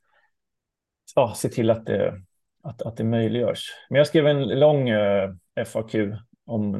Ja, 1.15 1.33
se 1.35 1.49
till 1.49 1.69
att 1.69 1.85
det, 1.85 2.21
att, 2.63 2.81
att 2.81 2.97
det 2.97 3.03
möjliggörs. 3.03 3.65
Men 3.89 3.97
jag 3.97 4.07
skrev 4.07 4.27
en 4.27 4.59
lång 4.59 4.89
eh, 4.89 5.29
FAQ 5.65 5.95
om 6.51 6.71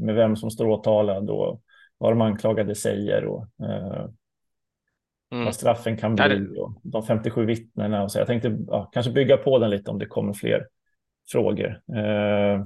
med 0.00 0.14
vem 0.14 0.36
som 0.36 0.50
står 0.50 0.66
åtalad 0.66 1.30
och 1.30 1.62
vad 1.98 2.12
de 2.12 2.20
anklagade 2.20 2.74
säger 2.74 3.24
och 3.24 3.46
eh, 3.62 4.06
mm. 5.32 5.44
vad 5.44 5.54
straffen 5.54 5.96
kan 5.96 6.14
bli 6.14 6.58
och 6.58 6.80
de 6.82 7.02
57 7.02 7.46
vittnena. 7.46 8.02
Och 8.02 8.12
så. 8.12 8.18
Jag 8.18 8.26
tänkte 8.26 8.58
ja, 8.66 8.90
kanske 8.92 9.12
bygga 9.12 9.36
på 9.36 9.58
den 9.58 9.70
lite 9.70 9.90
om 9.90 9.98
det 9.98 10.06
kommer 10.06 10.32
fler 10.32 10.66
frågor. 11.32 11.82
Eh, 11.96 12.64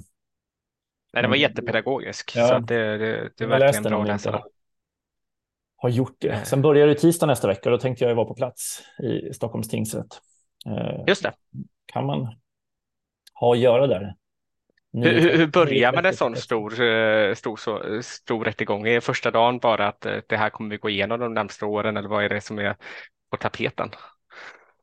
Nej, 1.12 1.22
den 1.22 1.30
var 1.30 1.36
jättepedagogisk. 1.36 2.32
Ja, 2.36 2.48
så 2.48 2.58
det, 2.58 2.98
det, 2.98 3.30
det 3.36 3.44
är 3.44 3.48
verkligen 3.48 3.82
bra 3.82 4.02
att 4.02 4.08
läsa. 4.08 4.42
har 5.76 5.88
gjort 5.88 6.16
det. 6.18 6.46
Sen 6.46 6.62
börjar 6.62 6.86
det 6.86 6.94
tisdag 6.94 7.26
nästa 7.26 7.48
vecka 7.48 7.68
och 7.68 7.70
då 7.70 7.78
tänkte 7.78 8.04
jag 8.04 8.14
vara 8.14 8.26
på 8.26 8.34
plats 8.34 8.82
i 9.02 9.32
Stockholms 9.32 9.68
tingsrätt. 9.68 10.20
Eh, 10.66 11.04
Just 11.06 11.22
det. 11.22 11.32
Kan 11.86 12.06
man 12.06 12.34
ha 13.34 13.52
att 13.52 13.58
göra 13.58 13.86
där? 13.86 14.14
Hur, 15.02 15.38
hur, 15.38 15.46
börjar 15.46 15.92
man 15.92 16.06
en 16.06 16.14
sån 16.14 16.36
stor, 16.36 16.80
eh, 16.80 17.34
stor, 17.34 17.56
stor, 17.56 18.00
stor 18.02 18.44
rättegång? 18.44 18.86
Är 18.88 19.00
första 19.00 19.30
dagen 19.30 19.58
bara 19.58 19.88
att 19.88 20.06
eh, 20.06 20.18
det 20.26 20.36
här 20.36 20.50
kommer 20.50 20.70
vi 20.70 20.76
gå 20.76 20.90
igenom 20.90 21.20
de 21.20 21.34
närmaste 21.34 21.64
åren 21.64 21.96
eller 21.96 22.08
vad 22.08 22.24
är 22.24 22.28
det 22.28 22.40
som 22.40 22.58
är 22.58 22.76
på 23.30 23.36
tapeten? 23.36 23.88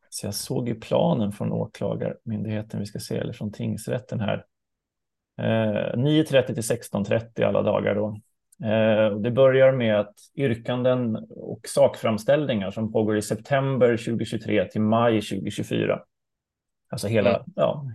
Så 0.09 0.27
jag 0.27 0.33
såg 0.33 0.67
ju 0.67 0.75
planen 0.75 1.31
från 1.31 1.51
åklagarmyndigheten, 1.51 2.79
vi 2.79 2.85
ska 2.85 2.99
se, 2.99 3.17
eller 3.17 3.33
från 3.33 3.51
tingsrätten 3.51 4.19
här. 4.19 4.45
Eh, 5.39 5.97
9.30 5.97 6.45
till 6.45 6.55
16.30 6.55 7.43
alla 7.47 7.61
dagar 7.61 7.95
då. 7.95 8.19
Eh, 8.67 9.17
det 9.17 9.31
börjar 9.31 9.71
med 9.71 9.99
att 9.99 10.15
yrkanden 10.35 11.15
och 11.29 11.61
sakframställningar 11.63 12.71
som 12.71 12.91
pågår 12.91 13.17
i 13.17 13.21
september 13.21 13.97
2023 13.97 14.65
till 14.65 14.81
maj 14.81 15.21
2024. 15.21 15.99
Alltså 16.89 17.07
hela, 17.07 17.29
mm. 17.29 17.43
ja, 17.55 17.85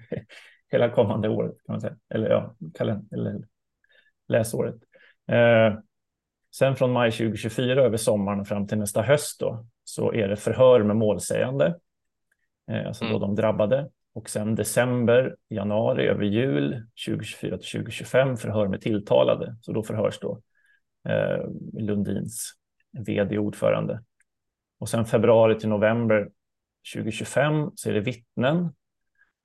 hela 0.70 0.90
kommande 0.90 1.28
året 1.28 1.56
kan 1.66 1.72
man 1.72 1.80
säga. 1.80 1.96
Eller 2.14 2.30
ja, 2.30 2.54
kalend 2.74 3.12
eller 3.12 3.44
läsåret. 4.28 4.76
Eh, 5.28 5.78
sen 6.54 6.76
från 6.76 6.92
maj 6.92 7.10
2024 7.10 7.82
över 7.82 7.96
sommaren 7.96 8.44
fram 8.44 8.66
till 8.66 8.78
nästa 8.78 9.02
höst 9.02 9.40
då, 9.40 9.66
så 9.84 10.12
är 10.12 10.28
det 10.28 10.36
förhör 10.36 10.82
med 10.82 10.96
målsägande, 10.96 11.78
eh, 12.70 12.86
alltså 12.86 13.04
mm. 13.04 13.12
då 13.12 13.26
de 13.26 13.34
drabbade. 13.34 13.90
Och 14.12 14.30
sen 14.30 14.54
december, 14.54 15.36
januari, 15.48 16.06
över 16.06 16.24
jul 16.24 16.86
2024 17.06 17.58
till 17.58 17.70
2025 17.70 18.36
förhör 18.36 18.68
med 18.68 18.80
tilltalade. 18.80 19.56
Så 19.60 19.72
då 19.72 19.82
förhörs 19.82 20.18
då 20.18 20.40
eh, 21.08 21.44
Lundins 21.72 22.52
vd-ordförande. 22.92 24.02
Och 24.78 24.88
sen 24.88 25.04
februari 25.04 25.58
till 25.58 25.68
november 25.68 26.30
2025 26.94 27.70
så 27.74 27.88
är 27.88 27.94
det 27.94 28.00
vittnen. 28.00 28.56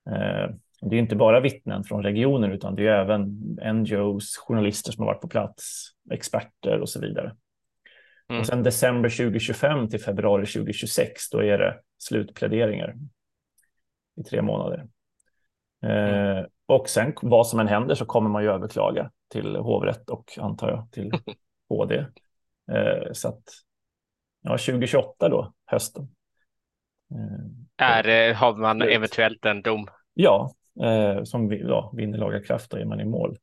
Eh, 0.10 0.50
det 0.90 0.96
är 0.96 1.00
inte 1.00 1.16
bara 1.16 1.40
vittnen 1.40 1.84
från 1.84 2.04
regionen 2.04 2.52
utan 2.52 2.76
det 2.76 2.88
är 2.88 3.02
även 3.02 3.26
NGOs, 3.74 4.38
journalister 4.38 4.92
som 4.92 5.02
har 5.02 5.14
varit 5.14 5.22
på 5.22 5.28
plats, 5.28 5.88
experter 6.12 6.80
och 6.80 6.90
så 6.90 7.00
vidare. 7.00 7.36
Mm. 8.30 8.40
Och 8.40 8.48
sen 8.48 8.64
december 8.64 9.10
2025 9.10 9.90
till 9.90 10.00
februari 10.00 10.46
2026 10.46 11.30
då 11.30 11.44
är 11.44 11.58
det 11.58 11.80
slutpläderingar 11.98 12.96
i 14.16 14.24
tre 14.24 14.42
månader. 14.42 14.88
Mm. 15.82 16.38
Eh, 16.38 16.46
och 16.66 16.90
sen 16.90 17.14
vad 17.22 17.48
som 17.48 17.60
än 17.60 17.68
händer 17.68 17.96
så 17.96 18.06
kommer 18.06 18.30
man 18.30 18.44
ju 18.44 18.50
överklaga 18.50 19.12
till 19.30 19.56
hovrätt 19.56 20.10
och 20.10 20.38
antar 20.38 20.70
jag 20.70 20.92
till 20.92 21.12
HD. 21.70 21.96
Eh, 22.72 23.12
så 23.12 23.28
att 23.28 23.44
ja, 24.42 24.52
2028 24.52 25.30
då, 25.30 25.54
hösten. 25.66 26.08
Eh, 27.80 27.88
är, 27.88 28.34
har 28.34 28.56
man 28.56 28.82
eventuellt 28.82 29.46
en 29.46 29.62
dom? 29.62 29.88
Ja, 30.14 30.54
eh, 30.82 31.24
som 31.24 31.52
ja, 31.52 31.94
vinner 31.98 32.18
laga 32.18 32.40
kraft, 32.40 32.72
då 32.72 32.78
är 32.78 32.86
man 32.86 33.02
i 33.02 33.06
mål. 33.06 33.38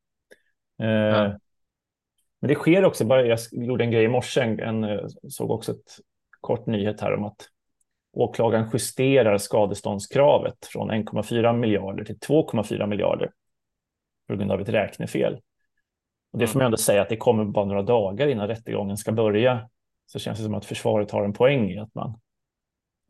Eh, 0.83 0.89
ja. 0.89 1.39
Men 2.41 2.49
det 2.49 2.55
sker 2.55 2.85
också, 2.85 3.05
bara, 3.05 3.27
jag 3.27 3.39
gjorde 3.53 3.85
en 3.85 3.91
grej 3.91 4.05
i 4.05 4.09
morse, 4.09 4.41
en, 4.41 4.85
eh, 4.85 5.01
såg 5.29 5.51
också 5.51 5.73
ett 5.73 5.99
kort 6.41 6.67
nyhet 6.67 7.01
här 7.01 7.15
om 7.15 7.25
att 7.25 7.49
åklagaren 8.13 8.71
justerar 8.73 9.39
skadeståndskravet 9.39 10.67
från 10.67 10.91
1,4 10.91 11.53
miljarder 11.53 12.05
till 12.05 12.19
2,4 12.19 12.87
miljarder 12.87 13.31
på 14.29 14.37
grund 14.37 14.53
av 14.53 14.61
ett 14.61 14.69
räknefel. 14.69 15.41
Och 16.33 16.39
det 16.39 16.47
får 16.47 16.59
man 16.59 16.65
ändå 16.65 16.77
säga 16.77 17.03
att 17.03 17.09
det 17.09 17.17
kommer 17.17 17.45
bara 17.45 17.65
några 17.65 17.83
dagar 17.83 18.27
innan 18.27 18.49
rättegången 18.49 18.97
ska 18.97 19.13
börja. 19.13 19.69
Så 20.07 20.19
känns 20.19 20.39
det 20.39 20.45
som 20.45 20.55
att 20.55 20.65
försvaret 20.65 21.11
har 21.11 21.25
en 21.25 21.33
poäng 21.33 21.71
i 21.71 21.79
att 21.79 21.95
man 21.95 22.21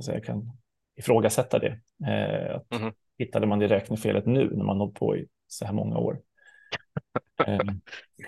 så 0.02 0.12
att 0.12 0.24
kan 0.24 0.52
ifrågasätta 0.96 1.58
det. 1.58 1.80
Eh, 2.06 2.56
att 2.56 2.72
mm. 2.72 2.92
Hittade 3.20 3.46
man 3.46 3.58
det 3.58 3.66
räknefelet 3.66 4.26
nu 4.26 4.50
när 4.56 4.64
man 4.64 4.78
hållit 4.78 4.94
på 4.94 5.16
i 5.16 5.26
så 5.48 5.64
här 5.64 5.72
många 5.72 5.98
år? 5.98 6.20
eh, 7.46 7.58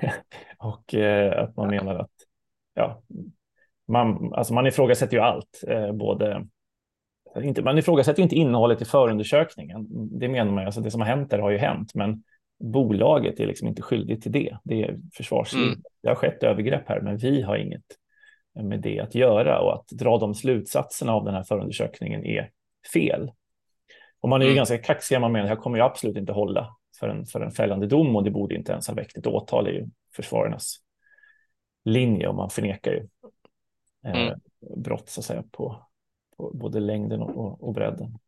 och 0.58 0.94
eh, 0.94 1.42
att 1.42 1.56
man 1.56 1.68
menar 1.68 1.94
att 1.94 2.10
ja, 2.74 3.02
man, 3.88 4.34
alltså 4.34 4.54
man 4.54 4.66
ifrågasätter 4.66 5.16
ju 5.16 5.22
allt, 5.22 5.64
eh, 5.68 5.92
både 5.92 6.46
inte, 7.36 7.62
man 7.62 7.78
ifrågasätter 7.78 8.18
ju 8.18 8.22
inte 8.22 8.36
innehållet 8.36 8.82
i 8.82 8.84
förundersökningen. 8.84 9.86
Det 10.18 10.28
menar 10.28 10.52
man, 10.52 10.66
alltså 10.66 10.80
det 10.80 10.90
som 10.90 11.00
har 11.00 11.08
hänt 11.08 11.30
där 11.30 11.38
har 11.38 11.50
ju 11.50 11.58
hänt, 11.58 11.94
men 11.94 12.22
bolaget 12.58 13.40
är 13.40 13.46
liksom 13.46 13.68
inte 13.68 13.82
skyldigt 13.82 14.22
till 14.22 14.32
det. 14.32 14.56
Det 14.64 14.82
är 14.82 14.98
försvarsliv. 15.14 15.66
Mm. 15.66 15.82
Det 16.02 16.08
har 16.08 16.14
skett 16.14 16.42
övergrepp 16.42 16.88
här, 16.88 17.00
men 17.00 17.16
vi 17.16 17.42
har 17.42 17.56
inget 17.56 17.84
med 18.54 18.80
det 18.80 19.00
att 19.00 19.14
göra 19.14 19.60
och 19.60 19.74
att 19.74 19.88
dra 19.88 20.18
de 20.18 20.34
slutsatserna 20.34 21.12
av 21.12 21.24
den 21.24 21.34
här 21.34 21.42
förundersökningen 21.42 22.24
är 22.24 22.50
fel. 22.92 23.30
Och 24.22 24.28
man 24.28 24.40
är 24.40 24.44
ju 24.44 24.50
mm. 24.50 24.56
ganska 24.56 24.78
kaxig, 24.78 25.20
man 25.20 25.32
menar 25.32 25.44
det 25.44 25.54
här 25.54 25.62
kommer 25.62 25.78
ju 25.78 25.84
absolut 25.84 26.16
inte 26.16 26.32
hålla 26.32 26.76
för 27.00 27.08
en, 27.08 27.26
för 27.26 27.40
en 27.40 27.50
fällande 27.50 27.86
dom 27.86 28.16
och 28.16 28.24
det 28.24 28.30
borde 28.30 28.54
inte 28.54 28.72
ens 28.72 28.88
ha 28.88 28.94
väckt 28.94 29.16
ett 29.16 29.26
åtal 29.26 29.68
i 29.68 29.88
försvararnas 30.16 30.76
linje 31.84 32.28
och 32.28 32.34
man 32.34 32.50
förnekar 32.50 32.92
ju 32.92 33.08
eh, 34.06 34.22
mm. 34.22 34.40
brott 34.76 35.08
så 35.08 35.20
att 35.20 35.24
säga 35.24 35.44
på, 35.50 35.86
på 36.36 36.50
både 36.54 36.80
längden 36.80 37.22
och, 37.22 37.62
och 37.62 37.74
bredden. 37.74 38.18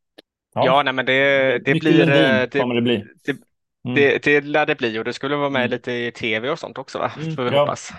Ja, 0.55 0.67
ja 0.67 0.83
nej, 0.83 0.93
men 0.93 1.07
det, 1.07 1.59
det 1.65 1.75
blir... 1.75 2.07
Det, 2.07 2.59
kommer 2.61 2.75
det 2.75 2.83
bli. 2.83 3.05
Det, 3.25 3.37
mm. 3.85 3.95
det, 3.95 4.23
det 4.25 4.41
lär 4.41 4.67
det 4.67 4.75
bli 4.75 4.99
och 4.99 5.05
det 5.05 5.13
skulle 5.13 5.37
vara 5.37 5.51
med 5.51 5.61
mm. 5.61 5.71
lite 5.71 5.93
i 5.93 6.13
tv 6.13 6.51
och 6.51 6.59
sånt 6.59 6.79
också, 6.79 6.99
va? 6.99 7.13
Mm, 7.23 7.37
Får 7.37 7.45
vi 7.45 7.51
ja. 7.51 7.61
hoppas. 7.61 7.91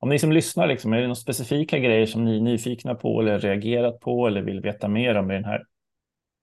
Om 0.00 0.08
ni 0.08 0.18
som 0.18 0.32
lyssnar, 0.32 0.66
liksom, 0.66 0.92
är 0.92 0.96
det 0.96 1.02
några 1.02 1.14
specifika 1.14 1.78
grejer 1.78 2.06
som 2.06 2.24
ni 2.24 2.36
är 2.36 2.40
nyfikna 2.40 2.94
på 2.94 3.20
eller 3.20 3.38
reagerat 3.38 4.00
på 4.00 4.26
eller 4.26 4.42
vill 4.42 4.60
veta 4.60 4.88
mer 4.88 5.14
om 5.14 5.30
i 5.30 5.34
den 5.34 5.44
här 5.44 5.64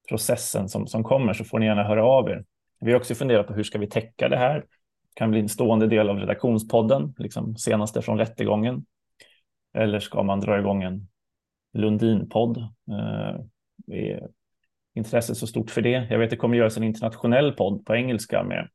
processen 0.09 0.69
som, 0.69 0.87
som 0.87 1.03
kommer 1.03 1.33
så 1.33 1.43
får 1.43 1.59
ni 1.59 1.65
gärna 1.65 1.83
höra 1.83 2.05
av 2.05 2.29
er. 2.29 2.45
Vi 2.79 2.91
har 2.91 2.99
också 2.99 3.15
funderat 3.15 3.47
på 3.47 3.53
hur 3.53 3.63
ska 3.63 3.77
vi 3.77 3.87
täcka 3.87 4.29
det 4.29 4.37
här? 4.37 4.59
Det 4.59 5.13
kan 5.19 5.31
bli 5.31 5.39
en 5.39 5.49
stående 5.49 5.87
del 5.87 6.09
av 6.09 6.17
redaktionspodden, 6.17 7.13
liksom 7.17 7.57
senaste 7.57 8.01
från 8.01 8.17
rättegången. 8.17 8.85
Eller 9.73 9.99
ska 9.99 10.23
man 10.23 10.39
dra 10.39 10.59
igång 10.59 10.83
en 10.83 11.07
Lundin-podd? 11.73 12.57
Eh, 12.91 13.39
är 13.87 14.29
intresset 14.93 15.37
så 15.37 15.47
stort 15.47 15.71
för 15.71 15.81
det? 15.81 16.07
Jag 16.09 16.19
vet 16.19 16.29
det 16.29 16.37
kommer 16.37 16.57
göras 16.57 16.77
en 16.77 16.83
internationell 16.83 17.51
podd 17.51 17.85
på 17.85 17.95
engelska 17.95 18.43
med 18.43 18.69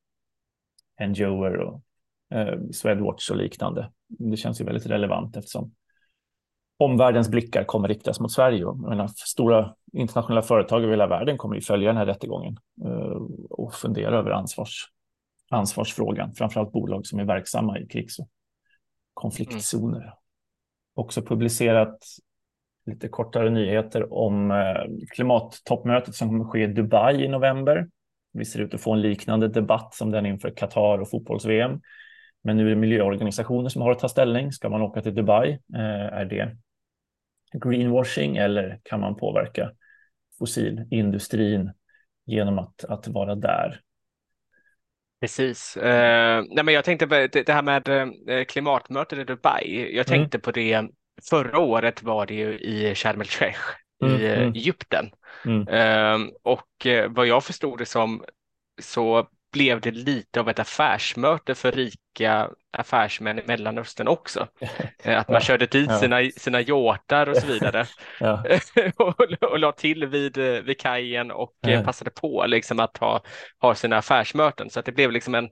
NGOer 1.09 1.57
och 1.57 1.83
eh, 2.35 2.61
Swedwatch 2.73 3.31
och 3.31 3.37
liknande. 3.37 3.91
Det 4.09 4.37
känns 4.37 4.61
ju 4.61 4.65
väldigt 4.65 4.87
relevant 4.87 5.37
eftersom 5.37 5.75
omvärldens 6.81 7.29
blickar 7.29 7.65
kommer 7.65 7.89
riktas 7.89 8.21
mot 8.21 8.33
Sverige. 8.33 8.59
Jag 8.59 8.79
menar, 8.79 9.09
stora 9.09 9.75
internationella 9.93 10.43
företag 10.43 10.83
över 10.83 10.91
hela 10.91 11.07
världen 11.07 11.39
kommer 11.39 11.55
ju 11.55 11.61
följa 11.61 11.89
den 11.89 11.97
här 11.97 12.07
rättegången 12.07 12.57
eh, 12.85 13.23
och 13.51 13.75
fundera 13.75 14.19
över 14.19 14.31
ansvars, 14.31 14.85
ansvarsfrågan, 15.51 16.33
framförallt 16.35 16.73
bolag 16.73 17.07
som 17.07 17.19
är 17.19 17.25
verksamma 17.25 17.79
i 17.79 17.87
krigs 17.87 18.19
och 18.19 18.29
konfliktzoner. 19.15 20.01
Mm. 20.01 20.11
Också 20.95 21.23
publicerat 21.23 21.99
lite 22.87 23.09
kortare 23.09 23.51
nyheter 23.51 24.13
om 24.13 24.51
eh, 24.51 25.07
klimattoppmötet 25.15 26.15
som 26.15 26.29
kommer 26.29 26.45
ske 26.45 26.63
i 26.63 26.67
Dubai 26.67 27.25
i 27.25 27.29
november. 27.29 27.89
Vi 28.33 28.45
ser 28.45 28.61
ut 28.61 28.75
att 28.75 28.81
få 28.81 28.93
en 28.93 29.01
liknande 29.01 29.49
debatt 29.49 29.95
som 29.95 30.11
den 30.11 30.27
inför 30.27 30.51
Qatar 30.51 30.99
och 30.99 31.11
fotbolls-VM. 31.11 31.81
Men 32.43 32.57
nu 32.57 32.67
är 32.67 32.71
det 32.71 32.77
miljöorganisationer 32.77 33.69
som 33.69 33.83
har 33.83 33.91
att 33.91 33.99
ta 33.99 34.09
ställning. 34.09 34.53
Ska 34.53 34.69
man 34.69 34.83
åka 34.83 35.03
till 35.03 35.15
Dubai? 35.15 35.51
Eh, 35.75 36.19
är 36.19 36.25
det 36.25 36.57
greenwashing 37.53 38.37
eller 38.37 38.81
kan 38.83 39.01
man 39.01 39.17
påverka 39.17 39.71
fossilindustrin 40.39 41.73
genom 42.27 42.59
att, 42.59 42.85
att 42.85 43.09
vara 43.09 43.35
där? 43.35 43.81
Precis. 45.21 45.77
Uh, 45.77 45.83
nej, 45.83 46.65
men 46.65 46.75
jag 46.75 46.85
tänkte 46.85 47.07
på 47.07 47.15
det, 47.15 47.47
det 47.47 47.53
här 47.53 47.63
med 47.63 47.89
uh, 47.89 48.45
klimatmötet 48.45 49.19
i 49.19 49.25
Dubai. 49.25 49.79
Jag 49.79 49.93
mm. 49.93 50.05
tänkte 50.05 50.37
mm. 50.37 50.43
på 50.43 50.51
det 50.51 50.89
förra 51.31 51.59
året 51.59 52.03
var 52.03 52.27
det 52.27 52.35
ju 52.35 52.59
i 52.59 52.95
Sharm 52.95 53.21
el-Sheikh 53.21 53.61
mm, 54.03 54.21
i 54.21 54.27
mm. 54.27 54.53
Egypten. 54.53 55.11
Mm. 55.45 55.69
Uh, 55.69 56.29
och 56.43 56.87
vad 57.09 57.27
jag 57.27 57.45
förstod 57.45 57.79
det 57.79 57.87
som 57.87 58.25
så 58.83 59.29
blev 59.53 59.81
det 59.81 59.91
lite 59.91 60.41
av 60.41 60.49
ett 60.49 60.59
affärsmöte 60.59 61.55
för 61.55 61.73
rika 61.73 62.51
affärsmän 62.73 63.39
i 63.39 63.43
Mellanöstern 63.47 64.09
också. 64.09 64.49
Eh, 65.05 65.19
att 65.19 65.29
man 65.29 65.41
körde 65.41 65.67
dit 65.67 65.99
sina, 65.99 66.31
sina 66.37 66.61
yachter 66.61 67.29
och 67.29 67.37
så 67.37 67.47
vidare 67.47 67.87
och, 68.97 69.21
och 69.43 69.59
la 69.59 69.73
till 69.73 70.07
vid, 70.07 70.39
vid 70.39 70.81
kajen 70.81 71.31
och 71.31 71.53
ja. 71.61 71.83
passade 71.83 72.11
på 72.11 72.47
liksom 72.47 72.81
att 72.81 72.97
ha, 72.97 73.23
ha 73.61 73.75
sina 73.75 73.97
affärsmöten. 73.97 74.71
Så 74.71 74.81
att 74.81 74.87
det 74.87 74.93
blev 74.93 75.13
liksom 75.13 75.35
en 75.35 75.49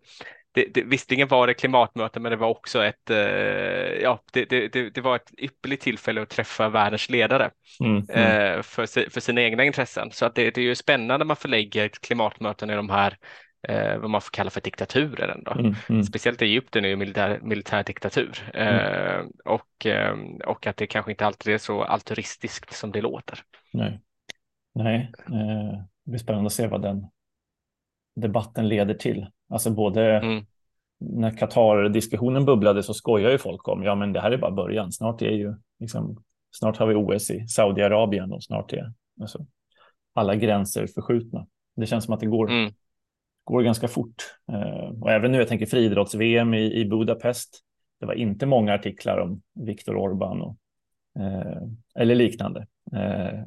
det, 0.53 0.75
det, 0.75 0.83
visserligen 0.83 1.29
var 1.29 1.47
det 1.47 1.55
klimatmöte, 1.55 2.21
men 2.21 2.31
det 2.31 2.37
var 2.37 2.49
också 2.49 2.85
ett, 2.85 3.11
eh, 3.11 3.17
ja, 4.03 4.23
det, 4.33 4.45
det, 4.45 4.91
det, 4.91 5.01
var 5.01 5.17
ett 5.17 5.33
ypperligt 5.39 5.83
tillfälle 5.83 6.23
att 6.23 6.29
träffa 6.29 6.69
världens 6.69 7.11
ledare 7.11 7.51
mm, 7.81 8.07
mm. 8.09 8.57
Eh, 8.57 8.63
för, 8.63 9.11
för 9.11 9.21
sina 9.21 9.43
egna 9.43 9.65
intressen. 9.65 10.11
Så 10.11 10.27
att 10.27 10.35
det, 10.35 10.51
det 10.51 10.61
är 10.61 10.65
ju 10.65 10.75
spännande 10.75 11.19
när 11.19 11.25
man 11.25 11.37
förlägger 11.37 11.89
klimatmöten 11.89 12.71
i 12.71 12.75
de 12.75 12.91
här 12.91 13.17
eh, 13.63 13.99
vad 13.99 14.11
man 14.11 14.21
får 14.21 14.31
kalla 14.31 14.51
för 14.51 14.61
diktaturer 14.61 15.29
ändå. 15.29 15.51
Mm, 15.53 15.75
mm. 15.89 16.03
Speciellt 16.03 16.43
Egypten 16.43 16.85
är 16.85 16.89
ju 16.89 16.97
militär, 16.97 17.41
militär 17.43 17.85
diktatur 17.85 18.51
eh, 18.55 19.25
och, 19.45 19.87
eh, 19.87 20.17
och 20.47 20.67
att 20.67 20.77
det 20.77 20.87
kanske 20.87 21.11
inte 21.11 21.27
alltid 21.27 21.55
är 21.55 21.59
så 21.59 21.83
altruistiskt 21.83 22.73
som 22.75 22.93
det 22.93 23.01
låter. 23.01 23.39
Nej, 23.73 24.01
Nej. 24.75 25.13
Eh, 25.27 25.79
det 26.05 26.11
blir 26.11 26.19
spännande 26.19 26.47
att 26.47 26.53
se 26.53 26.67
vad 26.67 26.83
den 26.83 27.07
debatten 28.17 28.69
leder 28.69 28.95
till. 28.95 29.27
Alltså 29.51 29.71
både 29.71 30.17
Mm. 30.17 30.47
när 31.01 31.31
Qatar-diskussionen 31.31 32.45
bubblade 32.45 32.83
så 32.83 32.95
skojar 32.95 33.31
ju 33.31 33.39
folk 33.39 33.69
om, 33.69 33.83
ja 33.83 33.95
men 33.95 34.13
det 34.13 34.21
här 34.21 34.31
är 34.31 34.39
bara 34.39 34.51
början, 34.51 34.93
snart 34.93 35.23
är 35.23 35.31
ju 35.31 35.55
liksom, 35.79 36.23
snart 36.51 36.77
har 36.77 36.87
vi 36.87 36.95
OS 36.95 37.31
i 37.31 37.49
Saudiarabien 37.49 38.33
och 38.33 38.45
snart 38.45 38.73
är 38.73 38.93
alltså, 39.21 39.47
alla 40.15 40.35
gränser 40.35 40.87
förskjutna. 40.87 41.47
Det 41.77 41.87
känns 41.87 42.05
som 42.05 42.15
att 42.15 42.21
det 42.21 42.27
går, 42.27 42.51
Mm. 42.51 42.73
Går 43.49 43.63
ganska 43.63 43.89
fort. 43.89 44.15
Eh, 44.53 45.01
och 45.01 45.11
även 45.11 45.33
nu, 45.33 45.39
jag 45.39 45.49
tänker 45.49 45.67
friidrotts-VM 45.67 46.55
i, 46.55 46.81
i 46.81 46.85
Budapest, 46.85 47.61
det 48.01 48.07
var 48.07 48.15
inte 48.15 48.47
många 48.47 48.75
artiklar 48.75 49.19
om 49.19 49.43
Viktor 49.55 49.95
Orbán 49.95 50.41
och, 50.41 50.57
eh, 51.23 51.63
eller 51.95 52.15
liknande, 52.15 52.67
eh, 52.97 53.41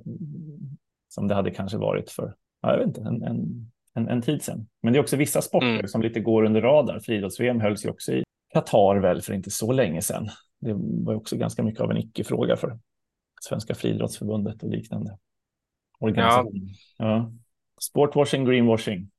som 1.10 1.28
det 1.28 1.36
hade 1.36 1.52
kanske 1.52 1.78
varit 1.78 2.12
för, 2.12 2.36
ja, 2.62 2.72
jag 2.72 2.78
vet 2.78 2.88
inte, 2.88 3.02
en, 3.02 3.24
en, 3.24 3.72
en, 3.94 4.08
en 4.08 4.22
tid 4.22 4.44
sedan. 4.44 4.68
Men 4.84 4.94
det 4.94 5.00
är 5.00 5.02
också 5.02 5.18
vissa 5.18 5.42
sporter 5.42 5.68
Mm. 5.74 5.88
som 5.88 6.02
lite 6.02 6.20
går 6.20 6.44
under 6.44 6.62
radar. 6.62 7.00
Friidrotts-VM 7.00 7.60
hölls 7.62 7.86
ju 7.86 7.90
också 7.90 8.12
i 8.14 8.24
Qatar 8.54 8.96
väl 8.96 9.22
för 9.22 9.34
inte 9.34 9.52
så 9.52 9.72
länge 9.72 10.02
sedan. 10.02 10.30
Det 10.60 10.74
var 10.78 11.16
också 11.16 11.38
ganska 11.38 11.64
mycket 11.64 11.82
av 11.82 11.92
en 11.92 11.98
icke-fråga 11.98 12.56
för 12.58 12.80
Svenska 13.42 13.76
friidrottsförbundet 13.76 14.64
och 14.64 14.70
liknande 14.70 15.18
organisationer. 16.00 16.62
Ja. 16.98 17.32
Sportwashing, 17.82 18.46
greenwashing. 18.46 19.12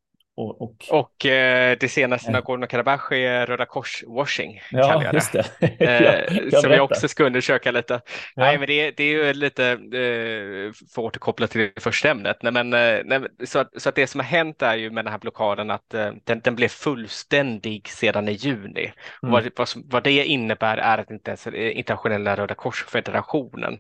Och, 0.43 0.63
och, 0.63 0.85
Och 0.91 1.27
eh, 1.27 1.77
det 1.81 1.89
senaste 1.89 2.31
Ja. 2.31 2.41
Nagorno-Karabach 2.41 3.13
är 3.13 3.47
Röda 3.47 3.65
Kors-washing, 3.65 4.61
ja, 4.71 5.05
jag 5.05 5.15
just 5.15 5.33
det. 5.33 5.45
det. 5.61 5.77
ja, 5.79 6.13
Eh, 6.13 6.39
jag 6.53 6.61
som 6.61 6.71
jag 6.71 6.85
också 6.85 7.09
ska 7.09 7.25
undersöka 7.25 7.71
lite. 7.71 8.01
Ja. 8.35 8.45
Nej, 8.45 8.59
men 8.59 8.67
det, 8.67 8.91
det 8.91 9.05
är 9.05 9.09
ju 9.27 9.33
lite, 9.33 9.67
eh, 9.71 10.73
för 10.95 11.03
att 11.03 11.07
återkoppla 11.07 11.47
till 11.47 11.71
det 11.75 11.81
första 11.81 12.11
ämnet, 12.11 12.43
nej, 12.43 12.53
men, 12.53 12.73
eh, 12.73 13.01
nej, 13.05 13.21
så, 13.45 13.59
att, 13.59 13.83
så 13.83 13.89
att 13.89 13.95
det 13.95 14.07
som 14.07 14.21
har 14.21 14.27
hänt 14.27 14.63
är 14.63 14.77
ju 14.77 14.91
med 14.91 15.05
den 15.05 15.13
här 15.13 15.19
blockaden 15.21 15.71
att 15.71 15.95
eh, 15.95 16.13
den, 16.25 16.41
den 16.41 16.57
blev 16.57 16.69
fullständig 16.69 17.89
sedan 17.89 18.29
i 18.29 18.33
juni. 18.33 18.93
Mm. 19.23 19.33
Vad, 19.33 19.51
vad, 19.57 19.69
vad 19.85 20.05
det 20.05 20.25
innebär 20.25 20.77
är 20.77 20.99
att 20.99 21.11
inte 21.11 21.31
ens 21.31 21.47
eh, 21.47 21.79
internationella 21.79 22.37
Röda 22.37 22.55
Korsfederationen 22.55 23.79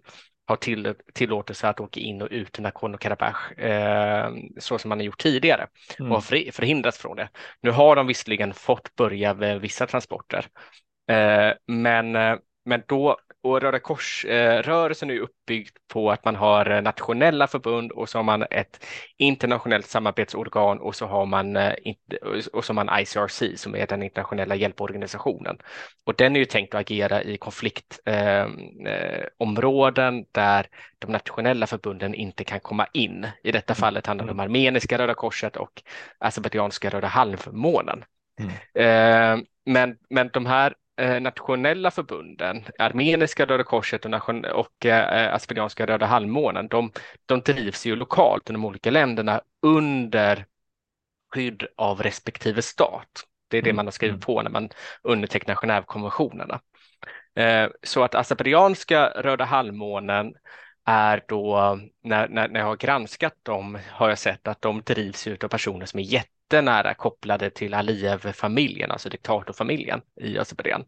har 0.52 0.56
till, 0.56 0.94
tillåtelse 1.14 1.68
att 1.68 1.80
åka 1.80 2.00
in 2.00 2.22
och 2.22 2.28
ut 2.30 2.58
ur 2.58 2.62
Nagorno-Karabach 2.62 3.58
eh, 3.58 4.32
så 4.58 4.78
som 4.78 4.88
man 4.88 4.98
har 4.98 5.04
gjort 5.04 5.22
tidigare 5.22 5.66
Mm. 5.98 6.12
och 6.12 6.16
har 6.16 6.50
förhindrats 6.52 6.98
från 6.98 7.16
det. 7.16 7.28
Nu 7.60 7.70
har 7.70 7.96
de 7.96 8.06
visserligen 8.06 8.54
fått 8.54 8.94
börja 8.96 9.34
med 9.34 9.60
vissa 9.60 9.86
transporter, 9.86 10.46
eh, 11.10 11.52
men, 11.66 12.16
eh, 12.16 12.36
men 12.64 12.82
då 12.88 13.16
och 13.42 13.60
Röda 13.60 13.78
Kors-rörelsen 13.78 15.10
är 15.10 15.18
uppbyggd 15.18 15.76
på 15.88 16.10
att 16.10 16.24
man 16.24 16.36
har 16.36 16.70
eh, 16.70 16.82
nationella 16.82 17.46
förbund 17.46 17.92
och 17.92 18.08
så 18.08 18.18
har 18.18 18.22
man 18.22 18.44
ett 18.50 18.84
internationellt 19.16 19.86
samarbetsorgan 19.86 20.78
och 20.78 20.94
så 20.94 21.06
har 21.06 21.26
man, 21.26 21.56
eh, 21.56 21.74
och 22.52 22.64
så 22.64 22.72
man 22.72 23.00
ICRC 23.00 23.42
som 23.56 23.76
är 23.76 23.86
den 23.86 24.02
internationella 24.02 24.54
hjälporganisationen. 24.54 25.58
Och 26.04 26.14
den 26.14 26.36
är 26.36 26.40
ju 26.40 26.46
tänkt 26.46 26.74
att 26.74 26.80
agera 26.80 27.22
i 27.22 27.36
konfliktområden 27.36 30.14
eh, 30.14 30.20
eh, 30.20 30.26
där 30.32 30.66
de 30.98 31.12
nationella 31.12 31.66
förbunden 31.66 32.14
inte 32.14 32.44
kan 32.44 32.60
komma 32.60 32.86
in. 32.92 33.26
I 33.44 33.52
detta 33.52 33.74
fallet 33.74 34.06
handlar 34.06 34.26
det 34.26 34.32
om 34.32 34.40
armeniska 34.40 34.98
Röda 34.98 35.14
Korset 35.14 35.56
och 35.56 35.82
azerbajdzjanska 36.18 36.90
Röda 36.90 37.08
halvmånen. 37.08 38.04
Eh, 38.74 39.36
men, 39.66 39.96
men 40.10 40.30
de 40.32 40.46
här 40.46 40.74
nationella 41.20 41.90
förbunden, 41.90 42.64
armeniska 42.78 43.46
Röda 43.46 43.64
Korset 43.64 44.04
och, 44.04 44.12
och 44.54 44.86
eh, 44.86 45.34
azerbajdzjanska 45.34 45.86
Röda 45.86 46.06
halvmånen, 46.06 46.68
de, 46.68 46.92
de 47.26 47.40
drivs 47.40 47.86
ju 47.86 47.96
lokalt 47.96 48.50
i 48.50 48.52
de 48.52 48.64
olika 48.64 48.90
länderna 48.90 49.40
under 49.62 50.46
skydd 51.34 51.66
av 51.76 52.02
respektive 52.02 52.62
stat. 52.62 53.24
Det 53.48 53.58
är 53.58 53.62
det 53.62 53.70
Mm, 53.70 53.76
man 53.76 53.86
har 53.86 53.90
skrivit 53.92 54.14
mm. 54.14 54.20
på 54.20 54.42
när 54.42 54.50
man 54.50 54.68
undertecknar 55.02 55.54
Genèvekonventionerna. 55.54 56.60
Eh, 57.34 57.68
Så 57.82 58.02
att 58.02 58.14
azerbajdzjanska 58.14 59.06
Röda 59.08 59.44
halvmånen 59.44 60.34
är 60.84 61.24
då, 61.28 61.78
när, 62.02 62.28
när, 62.28 62.48
när 62.48 62.60
jag 62.60 62.66
har 62.66 62.76
granskat 62.76 63.34
dem, 63.42 63.78
har 63.90 64.08
jag 64.08 64.18
sett 64.18 64.48
att 64.48 64.62
de 64.62 64.82
drivs 64.82 65.26
ut 65.26 65.44
av 65.44 65.48
personer 65.48 65.86
som 65.86 66.00
är 66.00 66.04
jättenära 66.52 66.94
kopplade 66.94 67.50
till 67.50 67.74
Aliyev-familjen, 67.74 68.90
alltså 68.90 69.08
diktatorfamiljen 69.08 70.00
i 70.20 70.38
Azerbajdzjan. 70.38 70.84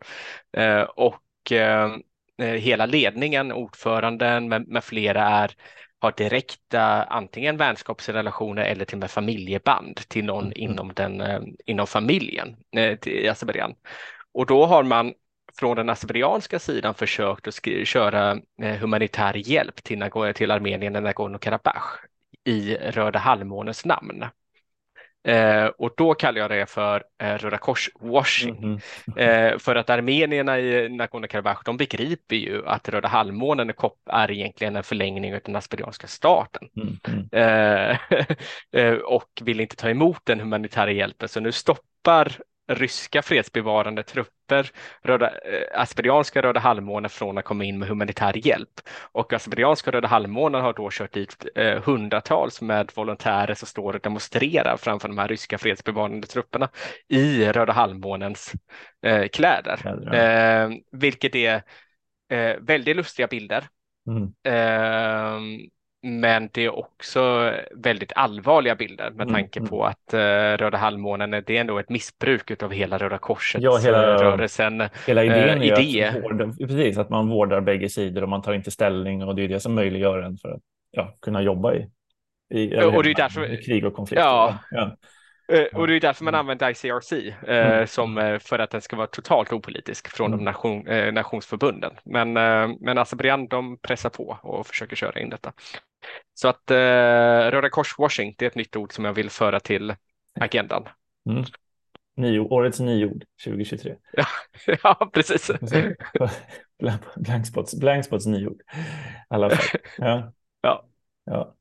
Eh, 0.57 0.83
Och 0.83 1.53
eh, 1.53 1.91
eh, 2.39 2.47
hela 2.47 2.87
ledningen, 2.87 3.53
ordföranden 3.53 4.49
med, 4.49 4.69
med 4.69 4.85
flera 4.85 5.23
är 5.23 5.57
har 6.01 6.13
direkta 6.17 7.05
antingen 7.05 7.57
vänskapsrelationer 7.57 8.63
eller 8.63 8.85
till 8.85 8.97
och 8.97 9.01
med 9.01 9.11
familjeband 9.11 9.97
till 10.09 10.25
någon 10.25 10.45
Mm. 10.45 10.53
inom, 10.57 10.93
den, 10.95 11.23
inom 11.67 11.87
familjen 11.87 12.57
i 13.07 13.29
Azerbajdzjan. 13.29 13.75
Och 14.35 14.47
då 14.47 14.67
har 14.67 14.83
man 14.83 15.15
från 15.59 15.77
den 15.77 15.91
azerbajdzjanska 15.91 16.59
sidan 16.59 16.95
försökt 16.95 17.49
att 17.49 17.87
köra 17.87 18.39
humanitär 18.81 19.35
hjälp 19.35 19.83
till, 19.85 20.11
till 20.35 20.51
Armenien 20.51 20.97
och 20.97 21.03
Nagorno-Karabach 21.03 21.99
i 22.45 22.75
Röda 22.75 23.19
halvmånens 23.19 23.85
namn. 23.85 24.25
Eh, 25.25 25.67
och 25.67 25.91
då 25.97 26.15
kallar 26.15 26.41
jag 26.41 26.51
det 26.51 26.67
för 26.67 27.03
eh, 27.23 27.39
Röda 27.39 27.57
kors-washing. 27.57 28.61
Mhm. 28.61 28.81
Eh, 29.17 29.59
för 29.59 29.77
att 29.77 29.91
armenierna 29.91 30.61
i 30.61 30.89
Nagorno-Karabach, 30.89 31.63
de 31.65 31.77
begriper 31.77 32.37
ju 32.37 32.67
att 32.67 32.89
Röda 32.89 33.09
halvmånen 33.09 33.73
är, 34.11 34.31
egentligen 34.31 34.77
en 34.77 34.83
förlängning 34.83 35.35
av 35.35 35.41
den 35.45 35.57
azerbajdzjanska 35.57 36.07
staten. 36.07 36.69
Mm, 36.77 36.99
mm. 37.09 37.29
Eh, 37.33 37.99
eh, 38.83 38.95
och 38.95 39.29
vill 39.43 39.61
inte 39.61 39.77
ta 39.77 39.91
emot 39.91 40.21
den 40.25 40.41
humanitära 40.41 40.93
hjälpen. 40.93 41.29
Så 41.29 41.41
nu 41.41 41.53
stoppar 41.53 42.39
ryska 42.67 43.23
fredsbevarande 43.23 44.03
trupper 44.03 44.71
röda, 45.03 45.29
eh, 45.29 45.81
azerbajdzjanska 45.81 46.43
Röda 46.43 46.61
halvmånen 46.61 47.11
från 47.11 47.39
att 47.39 47.45
komma 47.45 47.65
in 47.65 47.79
med 47.79 47.89
humanitär 47.89 48.47
hjälp. 48.47 48.81
Och 49.13 49.33
azerbajdzjanska 49.33 49.91
Röda 49.91 50.09
halvmånen 50.09 50.61
har 50.61 50.73
då 50.73 50.89
kört 50.93 51.13
dit 51.13 51.47
eh, 51.55 51.83
hundratals 51.83 52.63
med 52.63 52.91
volontärer 52.95 53.55
som 53.55 53.69
står 53.69 53.95
och 53.95 54.01
demonstrerar 54.01 54.77
framför 54.77 55.09
de 55.09 55.19
här 55.19 55.29
ryska 55.29 55.59
fredsbevarande 55.59 56.27
trupperna 56.27 56.69
i 57.09 57.45
Röda 57.53 57.73
halvmånens 57.73 58.53
eh, 59.07 59.29
kläder. 59.29 59.77
Kläder, 59.77 60.15
ja. 60.15 60.15
Eh, 60.15 60.71
vilket 60.93 61.35
är 61.35 61.63
eh, 62.31 62.57
väldigt 62.61 62.97
lustiga 62.97 63.27
bilder. 63.27 63.69
Mm. 64.09 64.33
Men 66.07 66.49
det 66.53 66.65
är 66.65 66.79
också 66.79 67.53
väldigt 67.75 68.13
allvarliga 68.17 68.75
bilder 68.75 69.11
med 69.11 69.23
Mm, 69.25 69.35
tanke 69.35 69.59
mm. 69.59 69.69
på 69.69 69.85
att 69.85 70.15
eh, 70.15 70.19
Röda 70.57 70.79
halvmånen, 70.79 71.31
det 71.31 71.51
är 71.57 71.61
ändå 71.61 71.79
ett 71.79 71.89
missbruk 71.89 72.63
av 72.63 72.73
hela 72.73 72.99
Röda 72.99 73.19
korsets 73.19 73.65
Ja, 73.65 73.77
hela- 73.77 74.15
eh, 74.15 74.21
rörelsen. 74.21 74.83
Hela 75.07 75.25
idén 75.25 75.63
Eh, 75.63 75.69
är 75.71 75.81
idé. 75.81 76.05
att, 76.05 76.23
vårda, 76.25 76.53
precis, 76.59 76.99
att 76.99 77.11
man 77.11 77.29
vårdar 77.29 77.61
bägge 77.61 77.89
sidor 77.89 78.23
och 78.23 78.29
man 78.29 78.43
tar 78.43 78.53
inte 78.53 78.71
ställning 78.71 79.23
och 79.25 79.35
det 79.35 79.43
är 79.45 79.49
det 79.49 79.61
som 79.61 79.75
möjliggör 79.75 80.19
en 80.23 80.37
för 80.37 80.49
att 80.49 80.61
ja, 80.91 81.17
kunna 81.23 81.43
jobba 81.43 81.75
i, 81.75 81.91
i, 82.55 82.77
och 82.85 83.03
det 83.03 83.11
är 83.11 83.15
därför- 83.15 83.53
i 83.53 83.63
krig 83.63 83.85
och 83.87 83.95
konflikter. 83.95 84.25
Ja. 84.27 84.59
Ja. 84.71 84.97
Eh, 85.53 85.65
Och 85.81 85.87
det 85.87 85.95
är 85.97 86.01
därför 86.01 86.25
man 86.25 86.35
använder 86.35 86.71
ICRC 86.71 87.13
eh, 87.13 87.67
Mm. 87.73 87.87
som, 87.87 88.19
eh, 88.19 88.39
för 88.39 88.59
att 88.59 88.71
den 88.71 88.81
ska 88.81 88.97
vara 88.97 89.07
totalt 89.07 89.53
opolitisk 89.53 90.09
från 90.09 90.27
Mm. 90.27 90.39
de 90.39 90.45
nation, 90.45 90.87
eh, 90.89 91.13
nationsförbunden. 91.13 91.93
Men, 92.05 92.37
eh, 92.37 92.77
men 92.81 92.99
Azerbajdzjan 92.99 93.47
de 93.49 93.79
pressar 93.79 94.11
på 94.11 94.39
och 94.43 94.67
försöker 94.67 94.97
köra 94.97 95.21
in 95.21 95.31
detta. 95.31 95.53
Så 96.35 96.49
att 96.49 96.71
eh, 96.71 96.77
Röda 97.51 97.69
kors-washing, 97.69 98.35
det 98.39 98.45
är 98.45 98.47
ett 98.51 98.55
nytt 98.55 98.77
ord 98.77 98.93
som 98.93 99.05
jag 99.05 99.13
vill 99.13 99.31
föra 99.31 99.61
till 99.61 99.95
agendan. 100.41 100.89
Mm. 101.31 101.45
Nio, 102.17 102.41
årets 102.41 102.81
nyord 102.81 103.25
2023. 103.45 103.95
ja, 104.83 105.11
precis. 105.13 105.51
Blank- 106.79 107.15
Blankspots, 107.17 107.75
blankspots 107.75 108.27
nyord. 108.27 108.61
Alla 109.29 109.51
fall. 109.51 109.81
Ja. 109.99 110.33
Ja. 110.61 110.85
Ja. 111.25 111.55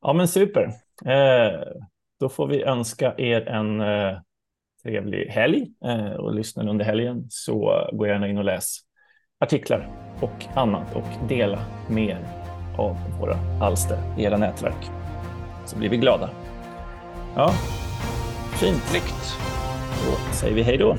ja, 0.00 0.12
men 0.12 0.28
super. 0.28 0.64
Eh, 1.06 1.60
då 2.20 2.28
får 2.28 2.46
vi 2.46 2.62
önska 2.62 3.14
er 3.18 3.48
en 3.48 3.80
eh, 3.80 4.18
trevlig 4.82 5.26
helg 5.26 5.66
eh, 5.84 6.12
och 6.12 6.34
lyssna 6.34 6.70
under 6.70 6.84
helgen. 6.84 7.26
Så 7.30 7.88
gå 7.92 8.06
gärna 8.06 8.28
in 8.28 8.38
och 8.38 8.44
läs 8.44 8.78
artiklar 9.40 9.88
och 10.20 10.44
annat 10.56 10.96
och 10.96 11.28
dela 11.28 11.64
mer 11.88 12.18
av 12.76 12.96
våra 13.20 13.36
alster 13.60 13.98
i 14.18 14.24
era 14.24 14.36
nätverk. 14.36 14.90
Så 15.66 15.76
blir 15.76 15.88
vi 15.88 15.96
glada. 15.96 16.30
Ja, 17.36 17.52
fint. 18.52 18.82
Snyggt. 18.82 19.38
Då 20.06 20.34
säger 20.34 20.54
vi 20.54 20.62
hej 20.62 20.76
då. 20.76 20.96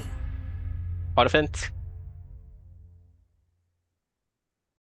Ha 1.15 1.23
det 1.23 1.29
fint. 1.29 1.57